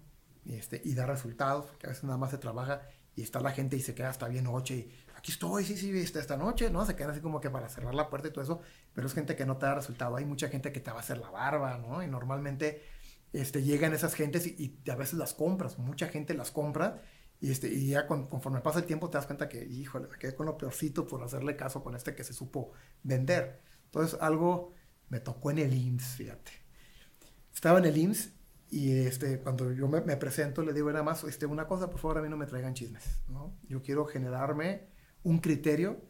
[0.46, 2.82] este, y da resultados, porque a veces nada más se trabaja
[3.16, 5.92] y está la gente y se queda hasta bien noche y aquí estoy, sí, sí,
[5.98, 6.86] esta, esta noche, ¿no?
[6.86, 8.62] Se quedan así como que para cerrar la puerta y todo eso,
[8.98, 10.16] pero es gente que no te da resultado.
[10.16, 12.02] Hay mucha gente que te va a hacer la barba, ¿no?
[12.02, 12.82] Y normalmente
[13.32, 17.04] este, llegan esas gentes y, a veces las compras, mucha gente las compra
[17.40, 20.34] Y, este, y ya conforme pasa el tiempo te das cuenta que, híjole, me quedé
[20.34, 22.72] con lo peorcito por hacerle caso con este que se supo
[23.04, 23.62] vender.
[23.86, 24.74] Entonces algo
[25.10, 26.52] me tocó en el IMSS, fíjate.
[27.54, 28.32] Estaba en el IMSS
[28.72, 32.18] y este, cuando yo me, presento le digo nada más, este, una cosa, por favor
[32.18, 33.22] a mí no me traigan chismes.
[33.28, 33.60] ¿no?
[33.70, 34.88] Yo quiero generarme
[35.22, 36.02] un criterio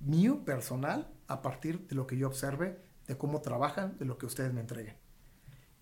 [0.00, 4.26] mío, personal, a partir de lo que yo observe, de cómo trabajan, de lo que
[4.26, 4.96] ustedes me entreguen.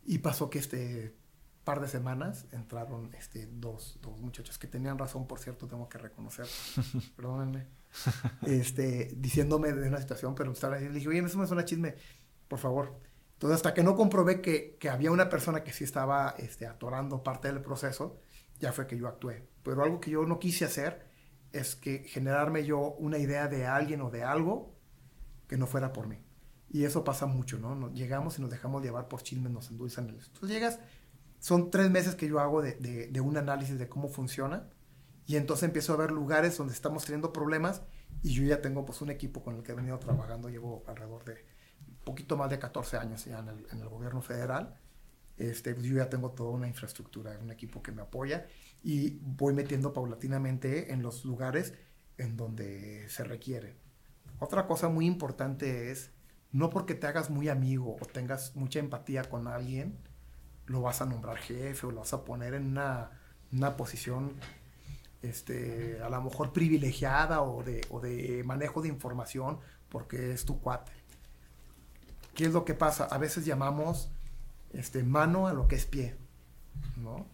[0.05, 1.17] Y pasó que este
[1.65, 5.99] par de semanas entraron este, dos, dos muchachos que tenían razón, por cierto, tengo que
[5.99, 6.47] reconocer,
[7.17, 7.67] perdónenme,
[8.43, 11.97] este, diciéndome de una situación, pero estaba le dije, oye, eso me suena chisme,
[12.47, 13.01] por favor.
[13.33, 17.23] Entonces, hasta que no comprobé que, que había una persona que sí estaba este, atorando
[17.25, 18.21] parte del proceso,
[18.61, 19.49] ya fue que yo actué.
[19.63, 21.07] Pero algo que yo no quise hacer
[21.53, 24.76] es que generarme yo una idea de alguien o de algo
[25.49, 26.19] que no fuera por mí.
[26.69, 27.93] Y eso pasa mucho, ¿no?
[27.93, 30.09] llegamos y nos dejamos llevar por chismes, nos endulzan.
[30.09, 30.81] Entonces llegas
[31.39, 34.69] son tres meses que yo hago de, un análisis de cómo funciona
[35.27, 37.83] y entonces empiezo a ver lugares donde estamos teniendo problemas
[38.23, 41.25] y yo ya tengo pues un equipo con el que he venido trabajando, llevo alrededor
[41.25, 41.45] de
[41.89, 44.75] un poquito más de 14 años ya en el, gobierno federal.
[45.37, 48.47] Este, pues, yo ya tengo toda una infraestructura, un equipo que me apoya
[48.83, 51.75] y voy metiendo paulatinamente en los lugares
[52.17, 53.77] en donde se requiere.
[54.39, 56.11] Otra cosa muy importante es,
[56.53, 59.99] no porque te hagas muy amigo o tengas mucha empatía con alguien,
[60.67, 63.11] lo vas a nombrar jefe o lo vas a poner en una,
[63.53, 64.35] una posición
[65.23, 69.59] este, a lo mejor privilegiada o de, o de manejo de información
[69.89, 70.93] porque es tu cuate.
[72.35, 73.05] ¿Qué es lo que pasa?
[73.05, 74.11] A veces llamamos
[74.73, 76.17] este, mano a lo que es pie,
[76.97, 77.27] ¿no?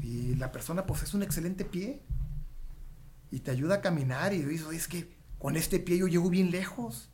[0.00, 2.02] Y la persona pues es un excelente pie
[3.30, 6.52] y te ayuda a caminar y dices, es que con este pie yo llego bien
[6.52, 7.10] lejos.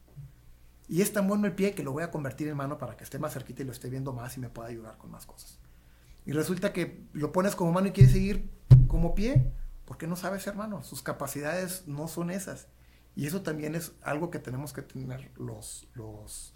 [0.86, 3.02] Y es tan bueno el pie que lo voy a convertir en mano para que
[3.02, 5.58] esté más cerquita y lo esté viendo más y me pueda ayudar con más cosas.
[6.26, 8.50] Y resulta que lo pones como mano y quieres seguir
[8.86, 9.50] como pie,
[9.86, 10.82] porque no sabes ser mano.
[10.82, 12.68] Sus capacidades no son esas.
[13.16, 16.52] Y eso también es algo que tenemos que tener los, los,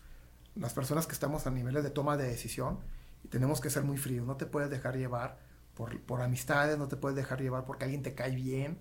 [0.55, 2.81] las personas que estamos a niveles de toma de decisión.
[3.25, 4.27] Y tenemos que ser muy fríos.
[4.27, 5.39] No te puedes dejar llevar
[5.73, 8.79] por, por amistades, no te puedes dejar llevar porque alguien te cae bien,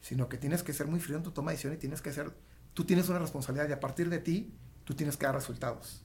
[0.00, 2.12] sino que tienes que ser muy frío en tu toma de decisión y tienes que
[2.12, 2.32] ser,
[2.74, 6.04] tú tienes una responsabilidad y a partir de ti tú tienes que dar resultados.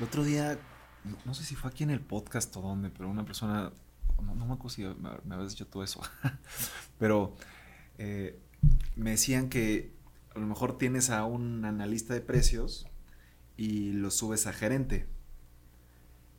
[0.00, 0.58] El otro día
[1.24, 3.72] no, sé si fue aquí en el podcast o dónde, pero una persona,
[4.20, 6.00] no, me acuerdo si me, habías dicho todo eso,
[6.98, 7.36] pero
[7.98, 8.40] eh,
[8.96, 9.94] me decían que
[10.34, 12.88] a lo mejor tienes a un analista de precios
[13.56, 15.06] y lo subes a gerente,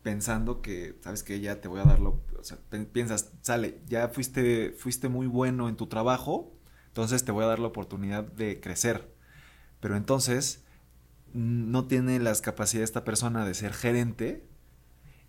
[0.06, 2.60] pensando que, sabes que ya te voy a darlo, o sea,
[2.94, 6.54] piensas, sale, ya fuiste, fuiste muy bueno en tu trabajo,
[6.90, 9.12] entonces te voy a dar la oportunidad de crecer.
[9.80, 10.64] Pero entonces
[11.34, 14.48] no tiene las capacidades esta persona de ser gerente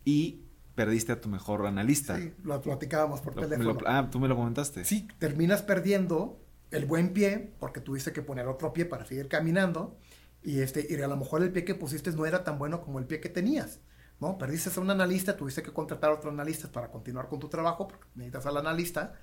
[0.05, 0.43] y
[0.74, 2.18] perdiste a tu mejor analista.
[2.18, 3.79] Sí, lo platicábamos por teléfono.
[3.87, 4.85] ah, tú me lo comentaste.
[4.85, 9.97] Sí, terminas perdiendo el buen pie porque tuviste que poner otro pie para seguir caminando
[10.43, 12.99] y este y a lo mejor el pie que pusiste no era tan bueno como
[12.99, 13.81] el pie que tenías.
[14.21, 14.39] ¿No?
[14.39, 17.89] Perdiste a un analista, tuviste que contratar a otro analista para continuar con tu trabajo,
[17.89, 19.14] porque necesitas al analista,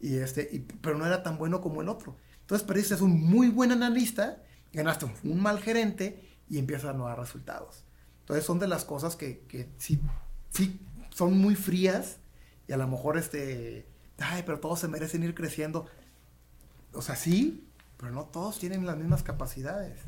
[0.00, 2.16] y este, pero no era tan bueno como el otro.
[2.40, 4.42] Entonces perdiste a un muy buen analista,
[4.72, 7.84] ganaste un, mal gerente y empiezas a no dar resultados.
[8.20, 10.00] Entonces son de las cosas que, que sí
[10.50, 10.80] sí,
[11.10, 12.18] son muy frías
[12.68, 13.86] y a lo mejor este,
[14.18, 15.86] ay, pero todos se merecen ir creciendo.
[16.92, 20.00] O sea, sí, pero no todos tienen las mismas capacidades.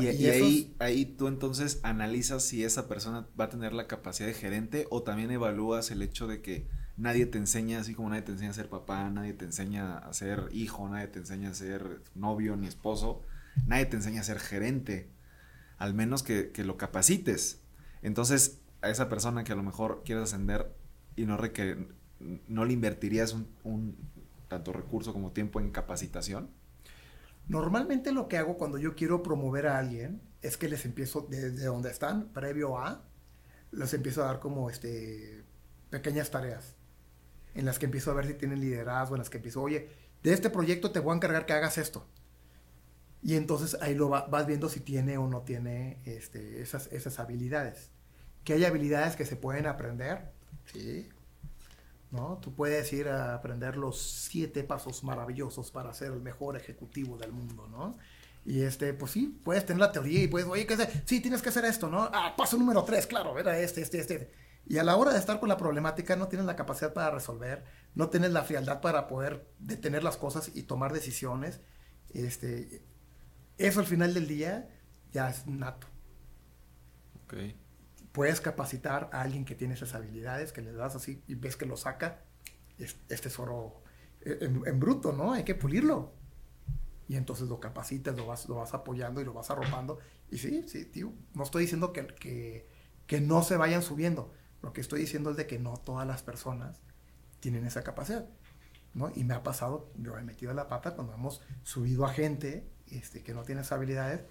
[0.00, 4.34] Y, ahí, ahí tú entonces analizas si esa persona va a tener la capacidad de
[4.34, 8.32] gerente o también evalúas el hecho de que nadie te enseña, así como nadie te
[8.32, 12.02] enseña a ser papá, nadie te enseña a ser hijo, nadie te enseña a ser
[12.14, 13.22] novio ni esposo,
[13.66, 15.10] nadie te enseña a ser gerente,
[15.78, 17.60] al menos que, que lo capacites.
[18.02, 20.74] Entonces, a esa persona que a lo mejor quieres ascender
[21.16, 21.88] y no, requiere,
[22.48, 23.96] no le invertirías un,
[24.48, 26.50] tanto recurso como tiempo en capacitación?
[27.48, 31.64] Normalmente lo que hago cuando yo quiero promover a alguien es que les empiezo desde
[31.64, 33.04] donde están, previo a,
[33.70, 35.44] les empiezo a dar como este,
[35.90, 36.76] pequeñas tareas
[37.54, 39.90] en las que empiezo a ver si tienen liderazgo, en las que empiezo, oye,
[40.22, 42.06] de este proyecto te voy a encargar que hagas esto.
[43.22, 47.90] Y entonces ahí lo vas viendo si tiene o no tiene este, esas, esas habilidades
[48.44, 50.30] que hay habilidades que se pueden aprender,
[50.72, 51.08] sí.
[52.12, 52.38] ¿No?
[52.38, 57.32] Tú puedes ir a aprender los siete pasos maravillosos para ser el mejor ejecutivo del
[57.32, 57.96] mundo, ¿no?
[58.44, 61.02] Y este, pues sí, puedes tener la teoría y puedes, oye, ¿qué hacer?
[61.06, 62.10] Sí, tienes que hacer esto, ¿no?
[62.12, 64.30] Ah, paso número tres, claro, era este, este, este.
[64.66, 67.64] Y a la hora de estar con la problemática no tienes la capacidad para resolver,
[67.94, 71.60] no tienes la frialdad para poder detener las cosas y tomar decisiones.
[72.12, 72.84] Este,
[73.58, 74.68] eso al final del día
[75.12, 75.86] ya es nato.
[77.24, 77.34] Ok.
[78.12, 81.66] Puedes capacitar a alguien que tiene esas habilidades, que le das así y ves que
[81.66, 82.22] lo saca.
[82.78, 83.82] es- Este es oro
[84.24, 85.32] en, bruto, ¿no?
[85.32, 86.12] Hay que pulirlo.
[87.08, 89.98] Y entonces lo capacitas, lo vas, lo vas apoyando y lo vas arropando.
[90.30, 92.68] Y sí, sí, tío, no estoy diciendo que, que,
[93.06, 94.32] que no se vayan subiendo.
[94.62, 96.80] Lo que estoy diciendo es de que no todas las personas
[97.40, 98.26] tienen esa capacidad.
[98.94, 99.10] ¿no?
[99.14, 103.22] Y me ha pasado, yo he metido la pata cuando hemos subido a gente este,
[103.22, 104.22] que no tiene esas habilidades.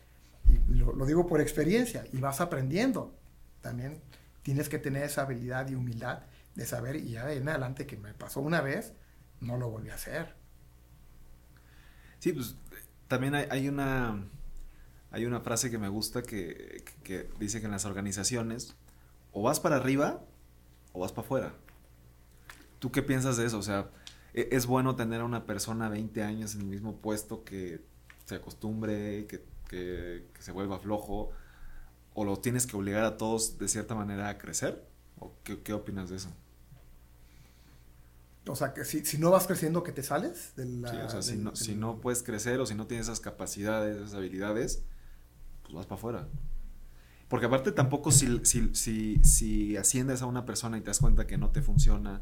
[0.47, 2.05] Y lo digo por experiencia.
[2.13, 3.17] Y vas aprendiendo.
[3.61, 4.01] También
[4.43, 6.23] tienes que tener esa habilidad y humildad
[6.55, 6.97] de saber.
[6.97, 8.93] Y ya en adelante que me pasó una vez,
[9.39, 10.35] no lo volví a hacer.
[12.19, 12.55] Sí, pues
[13.07, 14.23] también hay, hay una
[15.11, 18.75] hay una frase que me gusta que, que- dice que en las organizaciones
[19.33, 20.23] o vas para arriba
[20.93, 21.53] o vas para afuera.
[22.79, 23.57] ¿Tú qué piensas de eso?
[23.59, 23.89] O sea,
[24.33, 27.81] ¿e- ¿es bueno tener a una persona 20 años en el mismo puesto que
[28.25, 31.31] se acostumbre, que- que se vuelva flojo?
[32.13, 34.85] ¿O lo tienes que obligar a todos de cierta manera a crecer?
[35.19, 36.29] ¿O qué, qué opinas de eso?
[38.47, 40.89] O sea, que si, si no vas creciendo, que te sales de la...
[40.89, 43.07] Sí, o sea, si del- no, si del- no puedes crecer o si no tienes
[43.07, 44.83] esas capacidades, esas habilidades,
[45.63, 46.27] pues vas para afuera.
[47.29, 51.27] Porque aparte tampoco si, si, si, si asciendes a una persona y te das cuenta
[51.27, 52.21] que no te funciona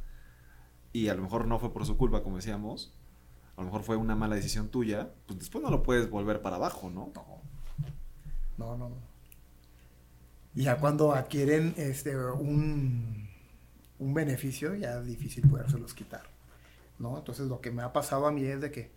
[0.93, 2.93] y a lo mejor no fue por su culpa, como decíamos,
[3.57, 6.57] a lo mejor fue una mala decisión tuya, pues después no lo puedes volver para
[6.57, 7.11] abajo, ¿no?
[8.57, 9.08] No, no, no.
[10.59, 13.29] Y ya cuando adquieren este, un,
[13.97, 16.23] un beneficio, ya es difícil podérselos quitar.
[16.97, 17.17] ¿no?
[17.17, 18.91] Entonces lo que me ha pasado a mí es de que,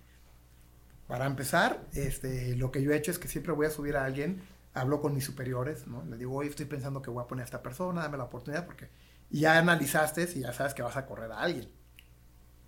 [1.07, 4.05] para empezar, este, lo que yo he hecho es que siempre voy a subir a
[4.05, 4.43] alguien,
[4.75, 6.05] hablo con mis superiores, ¿no?
[6.07, 8.67] Le digo, oye, estoy pensando que voy a poner a esta persona, dame la oportunidad,
[8.67, 8.89] porque
[9.31, 11.69] ya analizaste y ya sabes que vas a correr a alguien.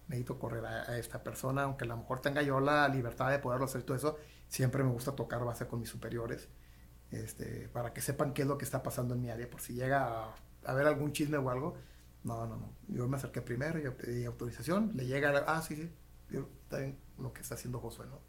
[0.07, 3.41] Necesito correr a, a esta persona, aunque a lo mejor tenga yo la libertad de
[3.41, 6.49] poderlo hacer todo eso, siempre me gusta tocar base con mis superiores,
[7.15, 9.75] este, para que sepan qué es lo que está pasando en mi área, por si
[9.75, 10.35] llega a,
[10.65, 11.77] haber algún chisme o algo.
[12.25, 12.73] No, no, no.
[12.89, 15.91] Yo me acerqué primero, yo pedí autorización, le llega, ah, sí, sí,
[16.63, 18.21] está bien lo que está haciendo Josué, ¿no?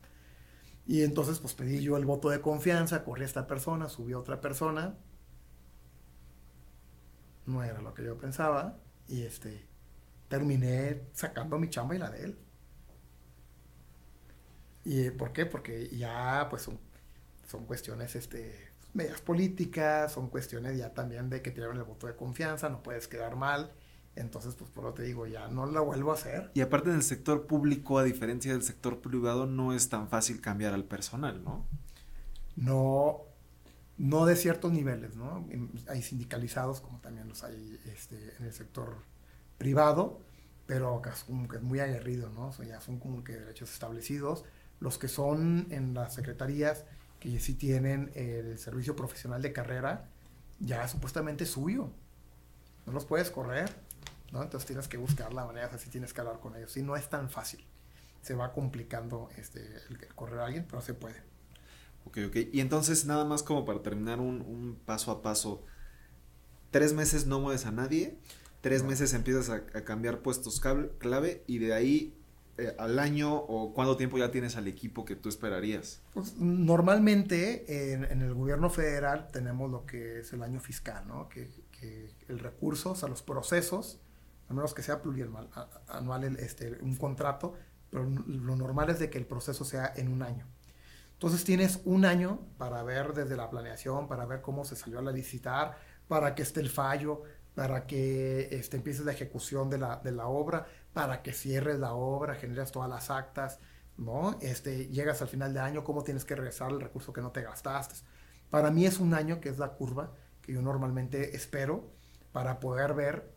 [0.87, 4.19] Y entonces, pues pedí yo el voto de confianza, corrí a esta persona, subí a
[4.19, 4.95] otra persona.
[7.45, 8.77] No era lo que yo pensaba.
[9.07, 9.67] Y este,
[10.27, 12.39] terminé sacando mi chamba y la de él.
[14.83, 15.47] ¿Y por qué?
[15.47, 16.79] Porque ya, pues, son,
[17.47, 22.07] son cuestiones, este, medias políticas, son cuestiones ya también de que te dieron el voto
[22.07, 23.71] de confianza, no puedes quedar mal.
[24.15, 26.49] Entonces, pues, por lo te digo, ya no la vuelvo a hacer.
[26.53, 30.39] Y aparte en el sector público, a diferencia del sector privado, no es tan fácil
[30.39, 31.65] cambiar al personal, ¿no?
[32.55, 33.21] no,
[33.97, 35.47] no de ciertos niveles, ¿no?
[35.87, 38.97] Hay sindicalizados, como también los hay este, en el sector
[39.57, 40.21] privado,
[40.65, 42.47] pero como que es muy aguerrido, ¿no?
[42.47, 44.45] O sea, ya son como que derechos establecidos.
[44.79, 46.85] Los que son en las secretarías,
[47.19, 50.09] que sí tienen el servicio profesional de carrera,
[50.59, 51.91] ya supuestamente es suyo.
[52.85, 53.69] No los puedes correr,
[54.31, 54.43] ¿no?
[54.43, 56.75] Entonces tienes que buscar la manera, así tienes que hablar con ellos.
[56.77, 57.65] Y no es tan fácil.
[58.21, 59.59] Se va complicando este,
[59.89, 61.23] el, correr a alguien, pero se puede.
[62.05, 62.35] Ok, ok.
[62.53, 65.65] Y entonces, nada más como para terminar un, un paso a paso.
[66.71, 68.19] Tres meses no mueves a nadie.
[68.61, 68.89] Tres No.
[68.89, 70.61] meses empiezas a, a cambiar puestos
[70.99, 71.43] clave.
[71.47, 72.17] Y de ahí
[72.57, 76.01] eh, al año o cuánto tiempo ya tienes al equipo que tú esperarías.
[76.13, 81.27] Pues, normalmente en, el gobierno federal tenemos lo que es el año fiscal, ¿no?
[81.29, 81.49] Que,
[82.29, 83.99] el recurso, o sea, los procesos,
[84.49, 85.49] a menos que sea plurianual,
[85.87, 87.53] anual el, este, un contrato,
[87.91, 90.47] pero lo normal es de que el proceso sea en un año.
[91.13, 95.01] Entonces tienes un año para ver desde la planeación, para ver cómo se salió a
[95.01, 95.77] la licitar,
[96.07, 97.23] para que esté el fallo,
[97.55, 101.93] para que este, empieces la ejecución de la, de la obra, para que cierres la
[101.93, 103.59] obra, generas todas las actas,
[103.97, 104.37] ¿no?
[104.41, 107.41] Este, llegas al final de año, cómo tienes que regresar el recurso que no te
[107.41, 107.95] gastaste.
[108.49, 111.89] Para mí es un año que es la curva que yo normalmente espero
[112.31, 113.33] para poder ver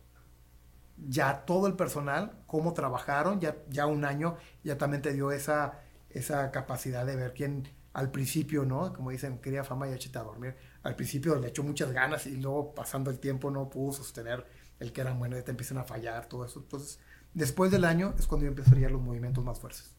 [1.07, 5.81] ya todo el personal, cómo trabajaron, ya, ya un año ya también te dio esa,
[6.11, 8.92] esa capacidad de ver quién al principio, ¿no?
[8.92, 10.55] Como dicen, quería fama y échate a dormir.
[10.82, 14.46] Al principio le echó muchas ganas y luego pasando el tiempo no pudo sostener
[14.80, 16.61] el que eran buenos, ya te empiezan a fallar, todo eso.
[16.61, 17.01] Entonces,
[17.34, 19.94] después del año es cuando yo empezaría los movimientos más fuertes.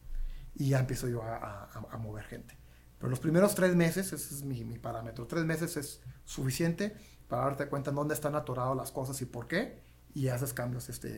[0.55, 2.57] Y ya empiezo yo a, a- a mover gente.
[2.97, 6.95] Pero los primeros tres meses, ese es mi, mi parámetro, tres meses es suficiente
[7.27, 9.79] para darte cuenta en dónde están atoradas las cosas y por qué,
[10.13, 11.09] y haces cambios este,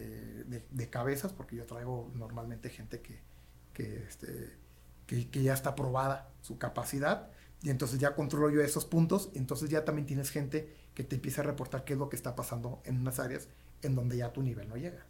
[0.46, 3.22] de, de cabezas, porque yo traigo normalmente gente que,
[3.74, 4.58] que, este,
[5.08, 7.30] que, que ya está probada su capacidad
[7.64, 11.16] y entonces ya controlo yo esos puntos, y entonces ya también tienes gente que te
[11.16, 13.50] empieza a reportar qué es lo que está pasando en unas áreas
[13.84, 15.06] en donde ya tu nivel no llega.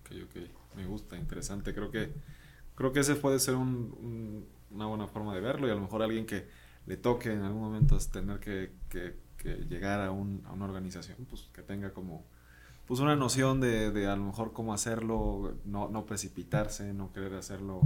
[0.00, 1.74] Ok, ok, me gusta, interesante.
[1.74, 2.12] Creo que,
[2.74, 6.02] creo que ese puede ser un, una buena forma de verlo y a lo mejor
[6.02, 6.48] alguien que
[6.86, 11.26] le toque en algún momento tener que, que, que llegar a, un, a, una organización,
[11.28, 12.24] pues que tenga como
[12.86, 17.34] pues una noción de, de a lo mejor cómo hacerlo, no, no precipitarse, no querer
[17.34, 17.82] hacerlo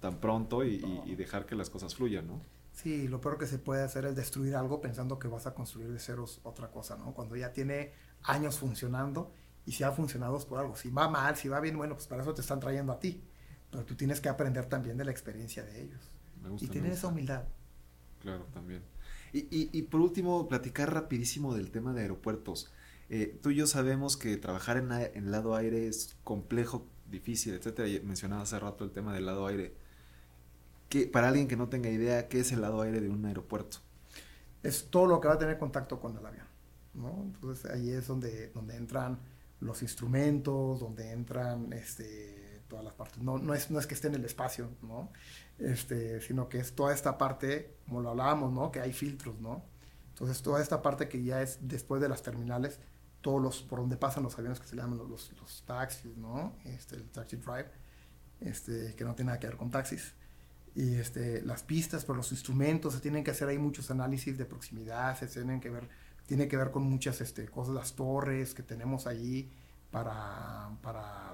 [0.00, 2.40] tan pronto y, y, y dejar que las cosas fluyan, ¿no?
[2.72, 5.88] Sí, lo peor que se puede hacer es destruir algo pensando que vas a construir
[5.88, 7.14] de ceros otra cosa, ¿no?
[7.14, 7.92] Cuando ya tiene
[8.22, 9.32] años funcionando
[9.64, 10.76] y si ha funcionado es por algo.
[10.76, 13.22] Si va mal, si va bien, bueno, pues para eso te están trayendo a ti.
[13.70, 16.00] Pero tú tienes que aprender también de la experiencia de ellos.
[16.42, 17.44] Me gusta, y tener esa humildad.
[18.20, 18.82] Claro, también.
[19.32, 22.70] Y, y, y, por último, platicar rapidísimo del tema de aeropuertos.
[23.08, 27.88] Eh, tú y yo sabemos que trabajar en, en lado aire es complejo, difícil, etcétera.
[28.04, 29.74] Mencionaba hace rato el tema del lado aire
[30.88, 33.78] que, para alguien que no tenga idea, ¿qué es el lado aire de un aeropuerto?
[34.62, 36.46] Es todo lo que va a tener contacto con el avión.
[36.94, 37.22] ¿no?
[37.22, 39.18] Entonces ahí es donde, donde entran
[39.60, 43.22] los instrumentos, donde entran este, todas las partes.
[43.22, 45.10] No, no, es, no es que esté en el espacio, ¿no?
[45.58, 48.70] este, sino que es toda esta parte, como lo hablábamos, ¿no?
[48.70, 49.38] que hay filtros.
[49.40, 49.64] ¿no?
[50.10, 52.80] Entonces toda esta parte que ya es después de las terminales,
[53.20, 56.56] todos los, por donde pasan los aviones que se llaman los, los taxis, ¿no?
[56.64, 57.70] este, el taxi drive,
[58.40, 60.14] este, que no tiene nada que ver con taxis
[60.76, 64.44] y este, las pistas por los instrumentos, se tienen que hacer ahí muchos análisis de
[64.44, 65.88] proximidad, se tienen que ver,
[66.26, 69.50] tiene que ver con muchas este, cosas, las torres que tenemos allí
[69.90, 71.32] para, para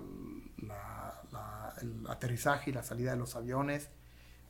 [0.58, 3.90] la, el aterrizaje y la salida de los aviones,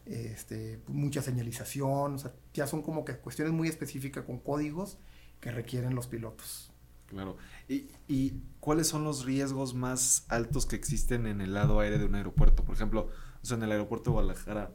[0.05, 2.18] este, mucha señalización,
[2.53, 4.99] ya son como que cuestiones muy específicas con códigos
[5.40, 6.70] que requieren los pilotos.
[7.07, 7.38] Claro.
[7.66, 12.05] ¿Y, ¿Y cuáles son los riesgos más altos que existen en el lado aéreo de
[12.05, 12.62] un aeropuerto?
[12.62, 13.09] Por ejemplo,
[13.43, 14.70] o sea, en el aeropuerto de Guadalajara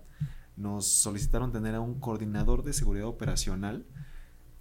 [0.56, 3.86] nos solicitaron tener a un coordinador de seguridad operacional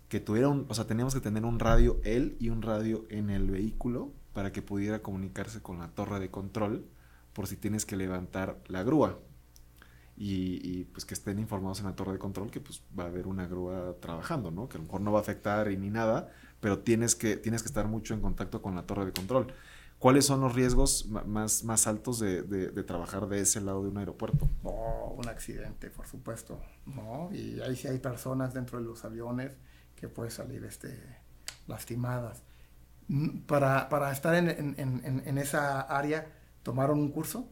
[0.08, 3.30] que tuviera un, o sea, teníamos que tener un radio él y un radio en
[3.30, 6.86] el vehículo para que pudiera comunicarse con la torre de control
[7.32, 9.18] por si tienes que levantar la grúa.
[10.18, 13.06] Y, y, pues que estén informados en la torre de control que pues va a
[13.08, 14.66] haber una grúa trabajando, ¿no?
[14.66, 16.30] Que a lo mejor no va a afectar y ni nada,
[16.60, 19.52] pero tienes que, tienes que estar mucho en contacto con la torre de control.
[19.98, 23.88] ¿Cuáles son los riesgos más, más altos de, de, de, trabajar de ese lado de
[23.88, 24.48] un aeropuerto?
[24.62, 27.30] Oh, un accidente, por supuesto, ¿no?
[27.32, 29.56] Y ahí sí hay personas dentro de los aviones
[29.94, 31.02] que pueden salir este,
[31.66, 32.42] lastimadas.
[33.46, 36.30] Para, para estar en, en, en, en, esa área,
[36.62, 37.48] ¿tomaron un curso?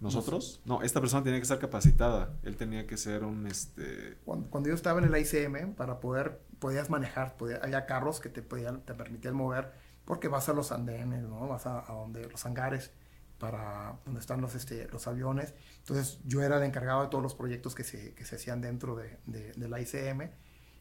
[0.00, 0.60] ¿Nosotros?
[0.64, 2.38] No, esta persona tenía que estar capacitada.
[2.42, 3.46] Él tenía que ser un...
[3.46, 4.18] Este...
[4.24, 8.28] Cuando, cuando yo estaba en el ICM, para poder, podías manejar, podía, había carros que
[8.28, 9.72] te, podían, te permitían mover
[10.04, 11.48] porque vas a los andenes, ¿no?
[11.48, 12.92] Vas a, a, donde los hangares
[13.38, 15.54] para donde están los, este, los aviones.
[15.78, 18.94] Entonces yo era el encargado de todos los proyectos que se, que se hacían dentro
[18.94, 20.30] de, de, de, la ICM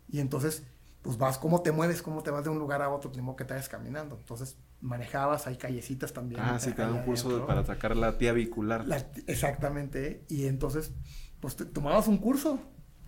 [0.10, 0.64] y entonces
[1.02, 3.46] pues vas, cómo te mueves, cómo te vas de un lugar a otro, mismo que
[3.46, 4.16] te vayas caminando.
[4.16, 6.42] Entonces manejabas, hay callecitas también.
[6.42, 8.86] Ah, sí, te dan un curso de, para atacar la tía vehicular.
[8.86, 10.92] La, exactamente, y entonces
[11.40, 12.60] pues te, tomabas un curso.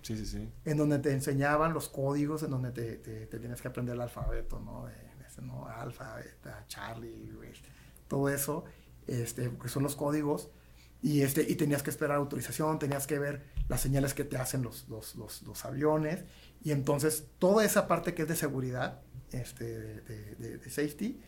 [0.02, 0.52] Sí, sí, sí.
[0.66, 4.02] En donde te enseñaban los códigos, en donde te, te, te tienes que aprender el
[4.02, 4.88] alfabeto, ¿no?
[4.88, 4.94] De,
[5.42, 5.68] ¿no?
[5.68, 7.68] Alfa, beta, Charlie, este,
[8.08, 8.66] todo eso,
[9.08, 10.50] este, que son los códigos,
[11.02, 14.62] y, este, y tenías que esperar autorización, tenías que ver las señales que te hacen
[14.62, 16.24] los, los, los, los aviones,
[16.64, 21.20] y entonces toda esa parte que es de seguridad, este, de, de, de, safety,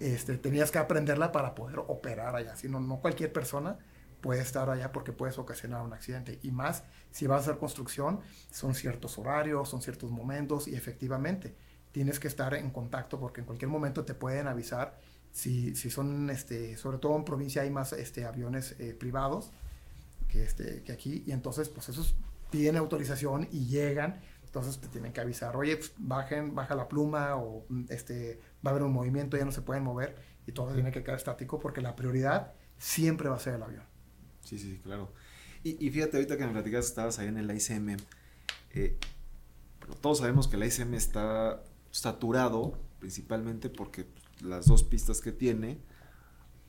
[0.00, 3.78] este, tenías que aprenderla para poder operar allá, si no, no cualquier persona
[4.22, 6.38] puede estar allá porque puedes ocasionar un accidente.
[6.42, 11.54] Y más, si vas a hacer construcción, son ciertos horarios, son ciertos momentos y efectivamente
[11.92, 14.98] tienes que estar en contacto porque en cualquier momento te pueden avisar
[15.30, 19.50] si, si son, este, sobre todo en provincia hay más este, aviones eh, privados
[20.28, 22.14] que, este, que aquí y entonces pues esos
[22.50, 27.36] piden autorización y llegan, entonces te tienen que avisar, oye, pues, bajen, baja la pluma
[27.36, 30.14] o este, va a haber un movimiento, ya no se pueden mover
[30.46, 33.84] y todo tiene que quedar estático porque la prioridad siempre va a ser el avión.
[34.44, 35.12] Sí, sí, claro.
[35.64, 37.96] Y, y fíjate, ahorita que me platicas, estabas ahí en el ICM,
[38.74, 38.98] eh,
[40.02, 41.62] todos sabemos que el ICM está
[41.92, 44.06] saturado, principalmente porque
[44.40, 45.78] las dos pistas que tiene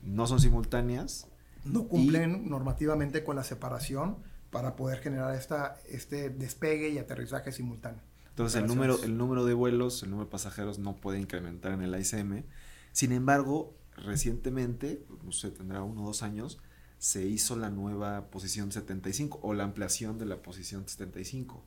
[0.02, 1.26] no son simultáneas.
[1.64, 4.18] No cumplen y, normativamente con la separación
[4.50, 8.00] para poder generar esta, este despegue y aterrizaje simultáneo.
[8.28, 11.82] Entonces el número, el número de vuelos, el número de pasajeros no puede incrementar en
[11.82, 12.44] el ICM.
[12.92, 16.58] Sin embargo, recientemente, no sé, tendrá uno o dos años,
[16.98, 21.64] se hizo la nueva posición 75 o la ampliación de la posición 75.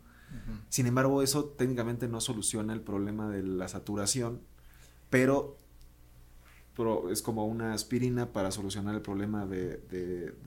[0.69, 4.41] Sin embargo, eso técnicamente no soluciona el problema de la saturación,
[5.09, 5.57] pero
[7.09, 9.78] es como una aspirina para solucionar el problema de,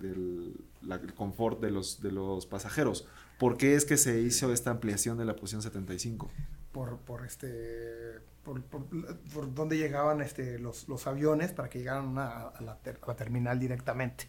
[0.01, 3.07] del confort de los, pasajeros.
[3.39, 6.31] ¿Por qué es que se hizo esta ampliación de la posición 75?
[6.72, 12.78] Por, por este por, donde llegaban este, los, los, aviones para que llegaran a, la
[12.78, 14.28] a, la terminal directamente.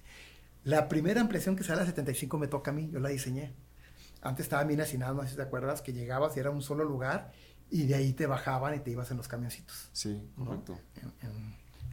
[0.63, 3.53] La primera ampliación que sale a 75 me toca a mí, yo la diseñé.
[4.21, 6.61] Antes estaba Minas y nada, no sé si te acuerdas, que llegabas y era un
[6.61, 7.31] solo lugar
[7.69, 9.89] y de ahí te bajaban y te ibas en los camioncitos.
[9.93, 10.77] Sí, correcto.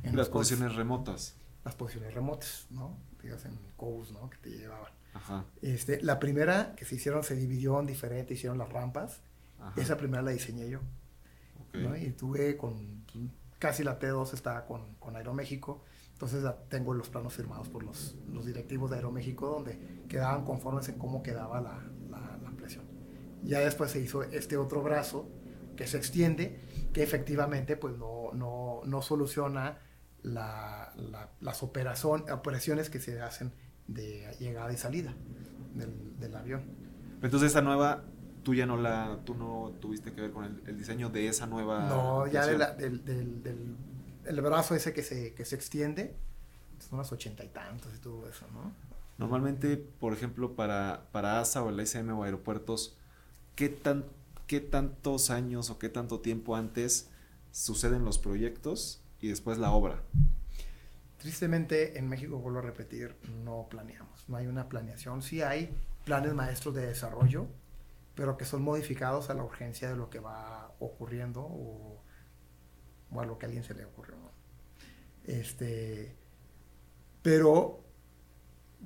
[0.02, 1.34] En, las posiciones remotas.
[1.64, 2.96] Las posiciones remotas, ¿no?
[3.22, 4.28] Digas en COUS, ¿no?
[4.28, 4.92] Que te llevaban.
[5.14, 5.44] Ajá.
[5.62, 9.20] Este, la primera que se hicieron se dividió en diferente, hicieron las rampas.
[9.76, 10.80] Esa primera la diseñé yo.
[11.72, 11.96] ¿no?
[11.96, 13.04] Y tuve con
[13.58, 15.82] casi la T2 estaba con, con Aeroméxico.
[16.12, 20.98] Entonces tengo los planos firmados por los, los, directivos de Aeroméxico donde quedaban conformes en
[20.98, 21.80] cómo quedaba la.
[23.44, 25.28] Ya después se hizo este otro brazo
[25.76, 26.60] que se extiende,
[26.92, 29.78] que efectivamente pues no, no, no soluciona
[30.22, 30.92] la,
[31.40, 33.52] las operación, operaciones que se hacen
[33.86, 35.14] de llegada y salida
[35.74, 36.62] del, del, avión.
[37.22, 38.04] Entonces esta nueva,
[38.42, 41.88] tú ya no la, tú no tuviste que ver con el, diseño de esa nueva...
[41.88, 42.58] No, ya del,
[43.04, 43.76] del, del,
[44.24, 46.16] el brazo ese que se, que se extiende,
[46.80, 48.72] son unos ochenta y tantos y todo eso, ¿no?
[49.16, 52.96] Normalmente, por ejemplo, para, para ASA o el SM o aeropuertos,
[53.58, 54.04] ¿qué tan
[54.48, 57.10] qué tantos años o qué tanto tiempo antes
[57.52, 60.02] suceden los proyectos y después la obra.
[61.18, 65.22] Tristemente en México, vuelvo a repetir, no planeamos, no hay una planeación.
[65.22, 67.46] Sí hay planes maestros de desarrollo,
[68.14, 72.02] pero que son modificados a la urgencia de lo que va ocurriendo o,
[73.18, 74.16] a lo que a alguien se le ocurrió.
[75.24, 76.16] Este,
[77.20, 77.84] pero,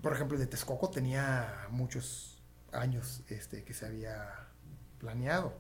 [0.01, 2.43] por ejemplo, de Texcoco tenía muchos
[2.73, 4.52] años este, que se había
[5.03, 5.53] planeado,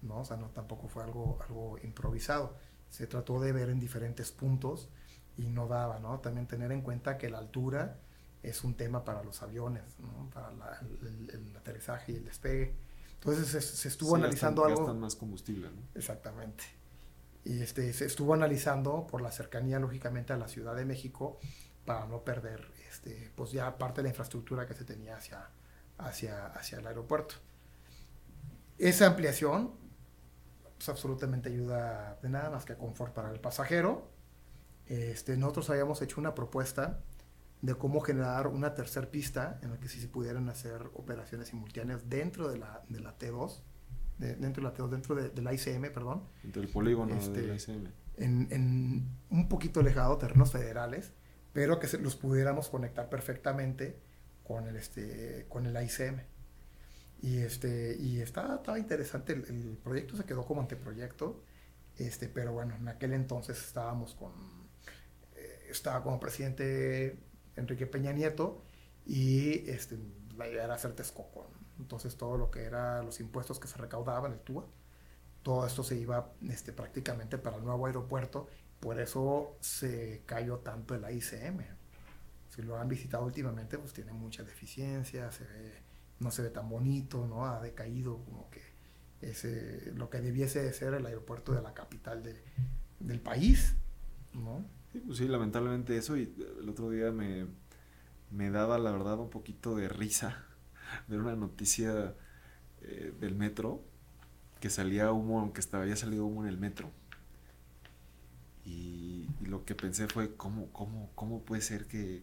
[0.00, 0.20] ¿no?
[0.20, 2.56] O sea, no, tampoco fue algo, algo improvisado.
[2.88, 4.88] Se trató de ver en diferentes puntos
[5.36, 6.18] y no daba, ¿no?
[6.20, 7.98] También tener en cuenta que la altura
[8.42, 10.30] es un tema para los aviones, ¿no?
[10.30, 12.74] Para el, aterrizaje y el despegue.
[13.14, 14.78] Entonces se, estuvo analizando algo...
[14.78, 15.82] Gastan más combustible, ¿no?
[15.94, 16.64] Exactamente.
[17.44, 21.38] Y este, se estuvo analizando por la cercanía, lógicamente, a la Ciudad de México
[21.84, 25.50] para no perder, este, pues ya parte de la infraestructura que se tenía hacia,
[25.98, 27.34] hacia, hacia el aeropuerto.
[28.78, 29.72] Esa ampliación
[30.76, 34.10] pues, absolutamente ayuda de nada más que a confort para el pasajero.
[34.86, 37.00] Este, nosotros habíamos hecho una propuesta
[37.60, 42.08] de cómo generar una tercera pista en la que sí se pudieran hacer operaciones simultáneas
[42.08, 43.60] dentro de la, de la T2,
[44.18, 46.24] dentro de la T2, dentro de, la ICM, perdón.
[46.42, 47.86] Dentro del polígono de la este, ICM.
[48.16, 51.12] En, en, un poquito alejado, terrenos federales,
[51.52, 54.00] pero que se, los pudiéramos conectar perfectamente
[54.42, 56.20] con el, este, con el ICM.
[57.22, 61.44] Y, este, y estaba, estaba interesante, el, proyecto se quedó como anteproyecto,
[61.96, 64.32] este, pero bueno, en aquel entonces estábamos con,
[65.36, 67.16] eh, estaba como presidente
[67.54, 68.64] Enrique Peña Nieto
[69.06, 69.98] y este,
[70.36, 71.48] la idea era hacer Texcoco.
[71.78, 74.66] Entonces todo lo que era los impuestos que se recaudaban, el TUA,
[75.44, 78.48] todo esto se iba este, prácticamente para el nuevo aeropuerto,
[78.80, 81.60] por eso se cayó tanto el ICM.
[82.48, 85.91] Si lo han visitado últimamente, pues tiene muchas deficiencias, se ve
[86.22, 87.46] no se ve tan bonito, ¿no?
[87.46, 88.62] Ha decaído como que
[89.20, 92.22] ese, lo que debiese de ser el aeropuerto de la capital
[93.00, 93.74] del país,
[94.32, 94.64] ¿no?
[94.92, 97.46] Sí, pues sí, lamentablemente eso y el otro día me,
[98.30, 100.44] me daba la verdad un poquito de risa
[101.08, 102.14] ver una noticia
[102.82, 103.82] eh, del metro
[104.60, 106.90] que salía humo, aunque estaba, había salido humo en el metro.
[108.64, 112.22] Y, lo que pensé fue, ¿cómo, cómo, cómo puede ser que,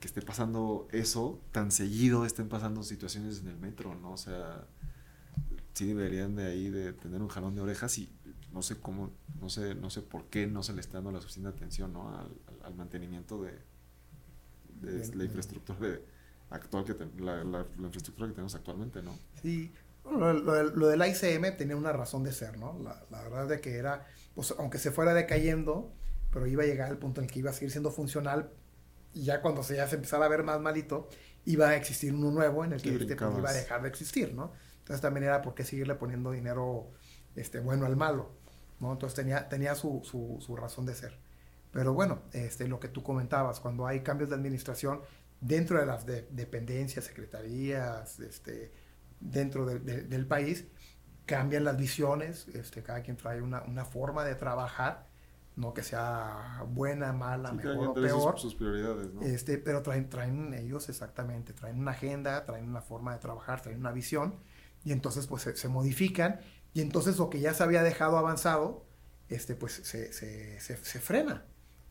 [0.00, 4.12] esté pasando eso tan seguido, estén pasando situaciones en el metro, ¿no?
[4.12, 4.66] O sea,
[5.74, 8.08] sí deberían de ahí de tener un jalón de orejas y
[8.52, 9.10] no sé cómo,
[9.40, 12.16] no sé, no sé por qué no se le está dando la suficiente atención, ¿no?
[12.16, 13.52] Al, mantenimiento de,
[14.80, 15.78] de la infraestructura
[16.50, 19.18] actual que la, infraestructura que tenemos actualmente, ¿no?
[19.42, 19.70] Sí,
[20.04, 22.78] lo, lo, del ICM tenía una razón de ser, ¿no?
[22.82, 25.92] La, la verdad de que era, pues aunque se fuera decayendo,
[26.32, 28.50] pero iba a llegar al punto en el que iba a seguir siendo funcional
[29.14, 31.08] y ya cuando se, ya se empezara a ver más malito,
[31.44, 34.34] iba a existir uno nuevo en el que este, pues, iba a dejar de existir,
[34.34, 34.52] ¿no?
[34.78, 36.90] Entonces también era por qué seguirle poniendo dinero
[37.36, 38.32] este, bueno al malo,
[38.80, 38.92] ¿no?
[38.92, 41.18] Entonces tenía, tenía su, su, su, razón de ser.
[41.70, 45.00] Pero bueno, este, lo que tú comentabas, cuando hay cambios de administración
[45.40, 48.72] dentro de las dependencias, secretarías, este,
[49.20, 50.66] dentro del país,
[51.26, 55.06] cambian las visiones, este, cada quien trae una, una forma de trabajar
[55.56, 58.38] no que sea buena, mala, mejor o peor.
[58.38, 59.22] Sus, prioridades, ¿no?
[59.22, 63.78] Este, pero traen, traen ellos exactamente, traen una agenda, traen una forma de trabajar, traen
[63.78, 64.34] una visión,
[64.84, 66.40] y entonces pues se, modifican,
[66.72, 68.84] y entonces lo que ya se había dejado avanzado,
[69.28, 71.44] este, pues se, se, se, se frena,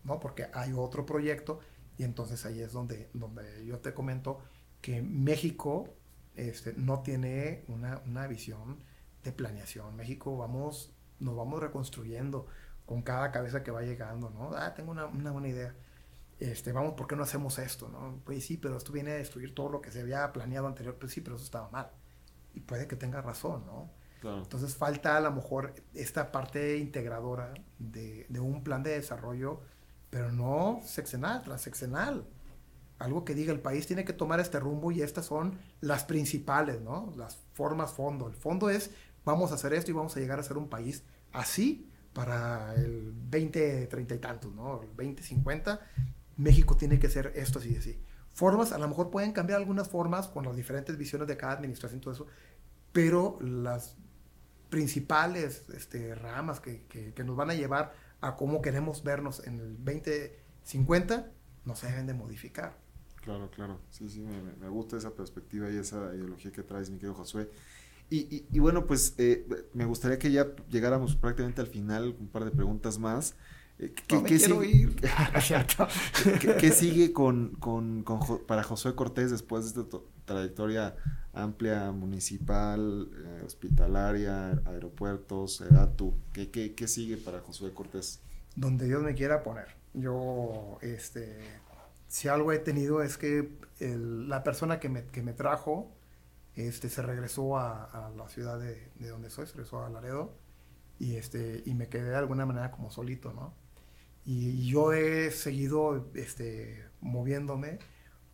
[0.04, 0.20] ¿no?
[0.20, 1.60] Porque hay otro proyecto
[1.98, 4.40] y entonces ahí es donde, donde yo te comento
[4.82, 5.96] que México
[6.36, 8.80] este, no tiene una, una visión
[9.24, 9.96] de planeación.
[9.96, 12.48] México vamos, nos vamos reconstruyendo
[12.86, 14.52] con cada cabeza que va llegando, ¿no?
[14.56, 15.74] Ah, tengo una, una buena idea.
[16.40, 17.88] Este, vamos, ¿por qué no hacemos esto?
[17.88, 18.20] ¿no?
[18.26, 20.98] Pues sí, pero esto viene a destruir todo lo que se había planeado anterior.
[21.00, 21.90] Pues sí, pero eso estaba mal.
[22.54, 23.90] Y puede que tenga razón, ¿no?
[24.20, 24.40] Claro.
[24.40, 29.62] Entonces falta a lo mejor esta parte integradora de, de un plan de desarrollo,
[30.10, 32.26] pero no sexenal, transeccional.
[33.00, 36.82] Algo que diga el país tiene que tomar este rumbo y estas son las principales,
[36.82, 37.12] ¿no?
[37.18, 38.28] Las formas fondo.
[38.28, 38.92] El fondo es
[39.26, 43.12] vamos a hacer esto y vamos a llegar a ser un país así para el
[43.14, 44.82] 20, 30 y tantos, ¿no?
[44.82, 45.80] El 20, 50.
[46.38, 48.00] México tiene que ser esto así y así.
[48.34, 52.02] Formas, a lo mejor pueden cambiar algunas formas con las diferentes visiones de cada administración
[52.02, 52.28] todo eso,
[52.92, 53.96] pero las
[54.70, 59.60] principales este, ramas que, que, que, nos van a llevar a cómo queremos vernos en
[59.60, 61.32] el 2050
[61.66, 62.78] no se deben de modificar.
[63.22, 63.80] Claro, claro.
[63.90, 67.50] Sí, sí, me, me gusta esa perspectiva y esa ideología que traes, mi querido Josué.
[68.14, 69.44] Y, y, y bueno, pues eh,
[69.74, 73.34] me gustaría que ya llegáramos prácticamente al final, un par de preguntas más.
[73.80, 74.90] Eh, ¿Qué, no ¿qué sigue,
[76.40, 80.96] ¿Qué, ¿Qué, sigue con, con, con, para Josué Cortés después de esta trayectoria
[81.34, 86.14] amplia, municipal, eh, hospitalaria, aeropuertos, EDATU?
[86.34, 88.20] ¿Qué, qué, ¿Qué sigue para Josué Cortés?
[88.56, 89.70] Donde Dios me quiera poner.
[89.96, 91.40] Yo, este,
[92.08, 93.50] si algo he tenido es que
[93.80, 95.90] el, la persona que me, que me trajo
[96.56, 100.38] este, se regresó a, a la ciudad de, de, donde soy, se regresó a Laredo
[101.00, 103.54] y, este, y me quedé de alguna manera como solito, ¿no?
[104.26, 107.80] Y, y yo he seguido este, moviéndome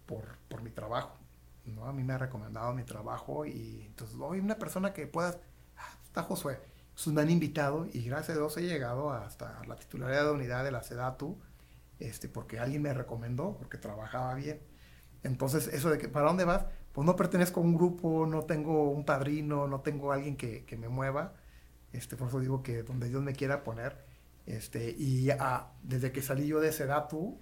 [0.05, 1.17] por, por mi trabajo,
[1.65, 1.86] ¿no?
[1.86, 5.39] A mí me ha recomendado mi trabajo y entonces, hoy una persona que pueda,
[5.78, 6.59] ah, está Josué,
[6.89, 10.63] entonces me han invitado y gracias a Dios he llegado hasta la titularidad de unidad
[10.65, 11.39] de la SEDATU,
[11.99, 14.61] este, porque alguien me recomendó, porque trabajaba bien.
[15.24, 16.65] Entonces, eso de que, ¿para dónde vas?
[16.99, 20.75] Pues no pertenezco a un grupo, no tengo un padrino, no tengo alguien que, que
[20.75, 21.33] me mueva.
[21.93, 24.03] Este, por eso digo que donde Dios me quiera poner.
[24.45, 25.29] Este, y
[25.81, 27.39] desde que salí yo de Sedatu,